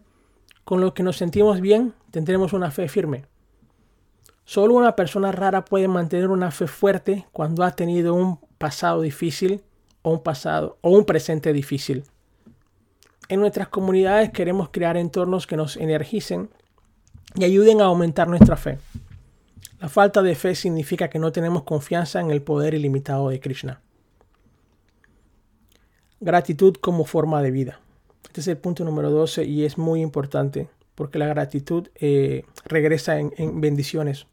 con 0.65 0.81
los 0.81 0.95
que 0.95 1.03
nos 1.03 1.19
sentimos 1.19 1.61
bien, 1.61 1.93
tendremos 2.11 2.55
una 2.55 2.71
fe 2.71 2.88
firme. 2.88 3.27
Solo 4.47 4.73
una 4.73 4.97
persona 4.97 5.33
rara 5.33 5.62
puede 5.62 5.87
mantener 5.87 6.31
una 6.31 6.51
fe 6.51 6.67
fuerte 6.67 7.27
cuando 7.31 7.62
ha 7.62 7.73
tenido 7.73 8.15
un 8.15 8.38
pasado 8.57 9.03
difícil 9.03 9.61
o 10.01 10.12
un 10.12 10.23
pasado 10.23 10.79
o 10.81 10.93
un 10.93 11.05
presente 11.05 11.53
difícil. 11.53 12.05
En 13.29 13.41
nuestras 13.41 13.69
comunidades 13.69 14.31
queremos 14.31 14.71
crear 14.71 14.97
entornos 14.97 15.47
que 15.47 15.59
nos 15.59 15.77
energicen 15.77 16.49
y 17.35 17.45
ayuden 17.45 17.83
a 17.83 17.85
aumentar 17.85 18.29
nuestra 18.29 18.57
fe. 18.57 18.79
La 19.79 19.91
falta 19.91 20.23
de 20.23 20.35
fe 20.37 20.55
significa 20.55 21.11
que 21.11 21.19
no 21.19 21.33
tenemos 21.33 21.65
confianza 21.65 22.19
en 22.19 22.31
el 22.31 22.41
poder 22.41 22.73
ilimitado 22.73 23.29
de 23.29 23.41
Krishna. 23.41 23.83
Gratitud 26.22 26.76
como 26.76 27.04
forma 27.04 27.42
de 27.42 27.50
vida. 27.50 27.80
Este 28.22 28.42
es 28.42 28.46
el 28.46 28.56
punto 28.56 28.85
número 28.85 29.11
12 29.11 29.44
y 29.44 29.64
es 29.64 29.76
muy 29.76 30.00
importante 30.00 30.68
porque 30.94 31.18
la 31.18 31.26
gratitud 31.26 31.88
eh, 31.96 32.44
regresa 32.64 33.18
en, 33.18 33.61
bendiciones. 33.61 34.28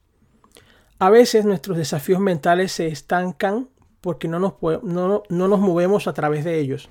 A 1.00 1.10
veces 1.10 1.46
nuestros 1.46 1.78
desafíos 1.78 2.20
mentales 2.20 2.74
se 2.74 2.86
estancan 2.90 3.70
porque 4.02 4.28
no 4.28 4.38
nos, 4.38 4.54
no, 4.84 5.24
no 5.28 5.48
nos 5.48 5.60
movemos 5.60 6.08
a 6.08 6.14
través 6.14 6.46
de 6.46 6.60
ellos. 6.60 6.90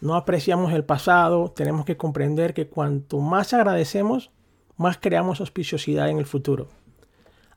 No 0.00 0.14
apreciamos 0.14 0.72
el 0.72 0.84
pasado, 0.84 1.50
tenemos 1.50 1.84
que 1.84 1.96
comprender 1.96 2.54
que 2.54 2.68
cuanto 2.68 3.18
más 3.18 3.52
agradecemos, 3.52 4.30
más 4.76 4.98
creamos 4.98 5.40
auspiciosidad 5.40 6.08
en 6.08 6.18
el 6.18 6.26
futuro. 6.26 6.68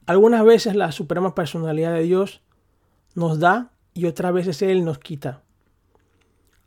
Algunas 0.08 0.44
veces 0.44 0.76
la 0.76 0.92
suprema 0.92 1.36
personalidad 1.36 1.94
de 1.94 2.02
Dios 2.02 2.42
nos 3.14 3.40
da 3.40 3.72
y 3.94 4.08
otras 4.08 4.34
veces 4.34 4.64
Él 4.64 4.84
nos 4.84 4.98
quita. 4.98 5.44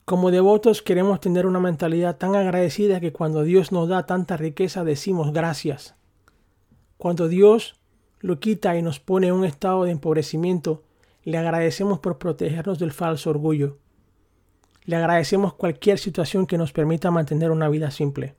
Como 0.08 0.30
devotos 0.30 0.80
queremos 0.80 1.20
tener 1.20 1.44
una 1.44 1.60
mentalidad 1.60 2.16
tan 2.16 2.34
agradecida 2.34 2.98
que 2.98 3.12
cuando 3.12 3.42
Dios 3.42 3.72
nos 3.72 3.90
da 3.90 4.06
tanta 4.06 4.38
riqueza 4.38 4.82
decimos 4.82 5.34
gracias. 5.34 5.96
Cuando 6.96 7.28
Dios 7.28 7.78
lo 8.20 8.40
quita 8.40 8.74
y 8.78 8.80
nos 8.80 9.00
pone 9.00 9.26
en 9.26 9.34
un 9.34 9.44
estado 9.44 9.84
de 9.84 9.90
empobrecimiento, 9.90 10.82
le 11.24 11.36
agradecemos 11.36 11.98
por 11.98 12.16
protegernos 12.16 12.78
del 12.78 12.92
falso 12.92 13.28
orgullo. 13.28 13.76
Le 14.84 14.96
agradecemos 14.96 15.52
cualquier 15.52 15.98
situación 15.98 16.46
que 16.46 16.56
nos 16.56 16.72
permita 16.72 17.10
mantener 17.10 17.50
una 17.50 17.68
vida 17.68 17.90
simple. 17.90 18.34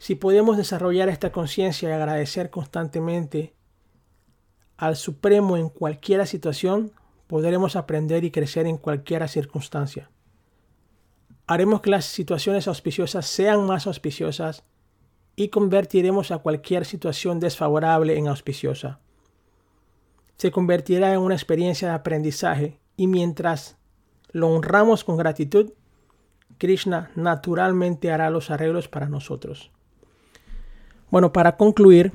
Si 0.00 0.16
podemos 0.16 0.56
desarrollar 0.56 1.08
esta 1.08 1.30
conciencia 1.30 1.88
y 1.88 1.92
agradecer 1.92 2.50
constantemente 2.50 3.54
al 4.76 4.96
Supremo 4.96 5.56
en 5.56 5.68
cualquier 5.68 6.26
situación, 6.26 6.90
podremos 7.28 7.76
aprender 7.76 8.24
y 8.24 8.32
crecer 8.32 8.66
en 8.66 8.76
cualquier 8.76 9.28
circunstancia 9.28 10.10
haremos 11.46 11.80
que 11.80 11.90
las 11.90 12.04
situaciones 12.04 12.68
auspiciosas 12.68 13.26
sean 13.26 13.66
más 13.66 13.86
auspiciosas 13.86 14.64
y 15.36 15.48
convertiremos 15.48 16.30
a 16.30 16.38
cualquier 16.38 16.84
situación 16.84 17.40
desfavorable 17.40 18.16
en 18.16 18.28
auspiciosa. 18.28 19.00
se 20.36 20.50
convertirá 20.50 21.12
en 21.12 21.20
una 21.20 21.36
experiencia 21.36 21.88
de 21.88 21.94
aprendizaje 21.94 22.80
y 22.96 23.06
mientras 23.06 23.76
lo 24.32 24.48
honramos 24.48 25.04
con 25.04 25.16
gratitud, 25.16 25.72
Krishna 26.58 27.12
naturalmente 27.14 28.10
hará 28.10 28.28
los 28.28 28.50
arreglos 28.50 28.88
para 28.88 29.08
nosotros. 29.08 29.70
Bueno, 31.10 31.32
para 31.32 31.56
concluir, 31.56 32.12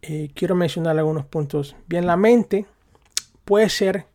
eh, 0.00 0.30
quiero 0.34 0.54
mencionar 0.54 0.96
algunos 0.98 1.26
puntos. 1.26 1.76
Bien, 1.88 2.06
la 2.06 2.16
mente 2.16 2.66
puede 3.44 3.68
ser 3.68 4.06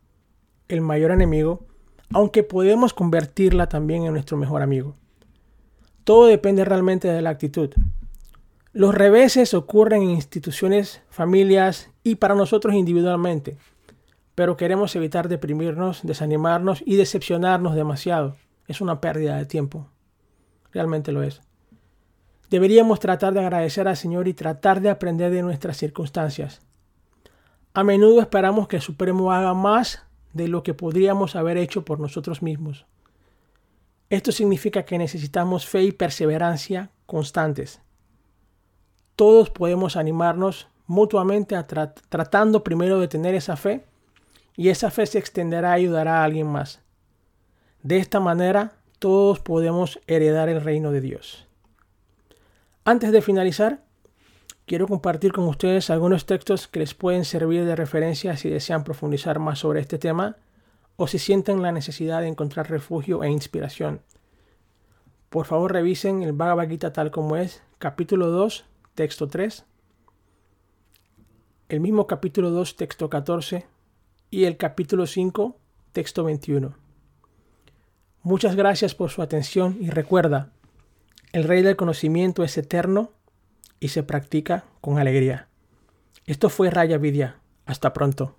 el 0.68 0.82
mayor 0.82 1.12
enemigo, 1.12 1.66
aunque 2.13 2.43
podemos 2.43 2.93
convertirla 2.93 3.67
también 3.67 4.04
en 4.04 4.13
nuestro 4.13 4.38
mejor 4.38 4.62
amigo. 4.62 4.95
Todo 6.04 6.26
depende 6.26 6.65
realmente 6.65 7.08
de 7.08 7.21
la 7.21 7.30
actitud. 7.30 7.71
Los 8.71 8.95
reveses 8.95 9.54
ocurren 9.54 10.02
en 10.04 10.10
instituciones, 10.10 11.02
familias 11.10 11.91
y 12.04 12.15
para 12.15 12.36
nosotros 12.36 12.73
individualmente, 12.73 13.58
pero 14.36 14.58
queremos 14.58 14.95
evitar 14.95 15.30
deprimirnos, 15.30 16.02
desanimarnos 16.04 16.84
y 16.86 16.95
decepcionarnos 16.95 17.76
demasiado. 17.76 18.36
Es 18.67 18.82
una 18.82 18.99
pérdida 18.99 19.38
de 19.38 19.45
tiempo. 19.45 19.88
Realmente 20.71 21.12
lo 21.12 21.21
es. 21.21 21.41
Deberíamos 22.49 22.99
tratar 22.99 23.34
de 23.34 23.39
agradecer 23.39 23.88
al 23.88 23.97
Señor 23.97 24.28
y 24.28 24.34
tratar 24.34 24.82
de 24.82 24.89
aprender 24.89 25.32
de 25.32 25.41
nuestras 25.41 25.78
circunstancias. 25.78 26.62
A 27.73 27.84
menudo 27.84 28.21
esperamos 28.21 28.67
que 28.67 28.76
el 28.76 28.82
Supremo 28.82 29.32
haga 29.32 29.54
más 29.54 30.04
de 30.34 30.48
lo 30.48 30.63
que 30.63 30.74
podríamos 30.74 31.36
haber 31.36 31.58
hecho 31.58 31.86
por 31.86 32.00
nosotros 32.00 32.41
mismos. 32.41 32.86
Esto 34.10 34.32
significa 34.32 34.84
que 34.84 34.98
necesitamos 34.98 35.65
fe 35.65 35.84
y 35.84 35.91
perseverancia 35.91 36.91
constantes. 37.06 37.82
Todos 39.15 39.50
podemos 39.50 39.96
animarnos 39.96 40.67
mutuamente 40.88 41.56
tratando 42.10 42.63
primero 42.63 43.00
de 43.00 43.08
tener 43.08 43.36
esa 43.36 43.56
fe 43.56 43.86
y 44.56 44.69
esa 44.69 44.91
fe 44.91 45.06
se 45.06 45.19
extenderá 45.19 45.80
y 45.80 45.84
ayudará 45.84 46.22
a 46.22 46.24
alguien 46.24 46.48
más. 46.48 46.82
De 47.82 47.98
esta 47.98 48.19
manera 48.19 48.74
todos 49.00 49.39
podemos 49.39 50.00
heredar 50.08 50.50
el 50.50 50.62
reino 50.62 50.91
de 50.91 51.02
Dios. 51.02 51.48
Antes 52.86 53.12
de 53.12 53.22
finalizar, 53.22 53.84
quiero 54.65 54.88
compartir 54.88 55.34
con 55.34 55.45
ustedes 55.47 55.89
algunos 55.89 56.26
textos 56.26 56.67
que 56.67 56.80
les 56.80 56.93
pueden 56.93 57.26
servir 57.26 57.65
de 57.65 57.76
referencia 57.76 58.38
si 58.38 58.49
desean 58.49 58.84
profundizar 58.84 59.39
más 59.39 59.60
sobre 59.60 59.82
este 59.82 59.97
tema 59.97 60.38
o 60.95 61.08
si 61.08 61.19
sienten 61.19 61.62
la 61.62 61.71
necesidad 61.71 62.21
de 62.21 62.28
encontrar 62.28 62.69
refugio 62.69 63.23
e 63.23 63.30
inspiración. 63.30 64.02
Por 65.30 65.45
favor 65.45 65.73
revisen 65.73 66.21
el 66.21 66.34
Bhagavad 66.34 66.69
Gita 66.69 66.93
tal 66.93 67.12
como 67.12 67.36
es, 67.36 67.63
capítulo 67.80 68.30
2, 68.30 68.65
texto 68.93 69.28
3, 69.28 69.65
el 71.69 71.80
mismo 71.80 72.06
capítulo 72.06 72.52
2, 72.52 72.76
texto 72.76 73.10
14 73.10 73.65
y 74.30 74.45
el 74.45 74.58
capítulo 74.58 75.08
5, 75.08 75.58
texto 75.91 76.23
21. 76.23 76.76
Muchas 78.21 78.56
gracias 78.56 78.93
por 78.93 79.10
su 79.10 79.21
atención 79.21 79.78
y 79.82 79.89
recuerda, 79.89 80.52
el 81.32 81.45
rey 81.45 81.63
del 81.63 81.76
conocimiento 81.76 82.43
es 82.43 82.58
eterno 82.58 83.12
y 83.83 83.88
se 83.88 84.03
practica 84.03 84.64
con 84.81 84.99
alegría. 84.99 85.49
Esto 86.27 86.51
fue 86.51 86.71
Raya 86.71 86.99
Vidya. 86.99 87.37
Hasta 87.67 87.93
pronto. 87.93 88.37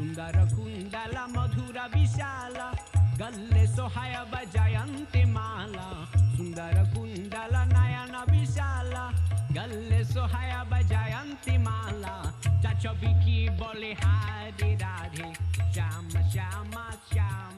सुन्दर 0.00 0.36
कुण्डल 0.54 1.16
मधुर 1.32 1.78
विशाल 1.92 2.56
गल्ले 3.20 3.66
सोहाय 3.66 4.14
बजयन्ति 4.32 5.24
माला 5.32 5.88
सुन्दर 6.36 6.76
कुण्डल 6.92 7.54
नयन 7.72 8.14
गले 9.55 10.03
सोहाया 10.03 10.63
बजायंती 10.71 11.57
माला 11.57 12.15
चाचो 12.63 12.91
बिकी 13.01 13.37
बोले 13.59 13.91
हारी 14.03 14.71
राधे, 14.75 15.27
श्याम 15.73 16.09
श्याम 16.31 16.71
श्याम। 17.11 17.53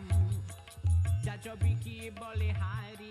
चाचो 1.25 1.53
बिकी 1.63 2.09
बोले 2.19 2.49
हारी 2.59 3.06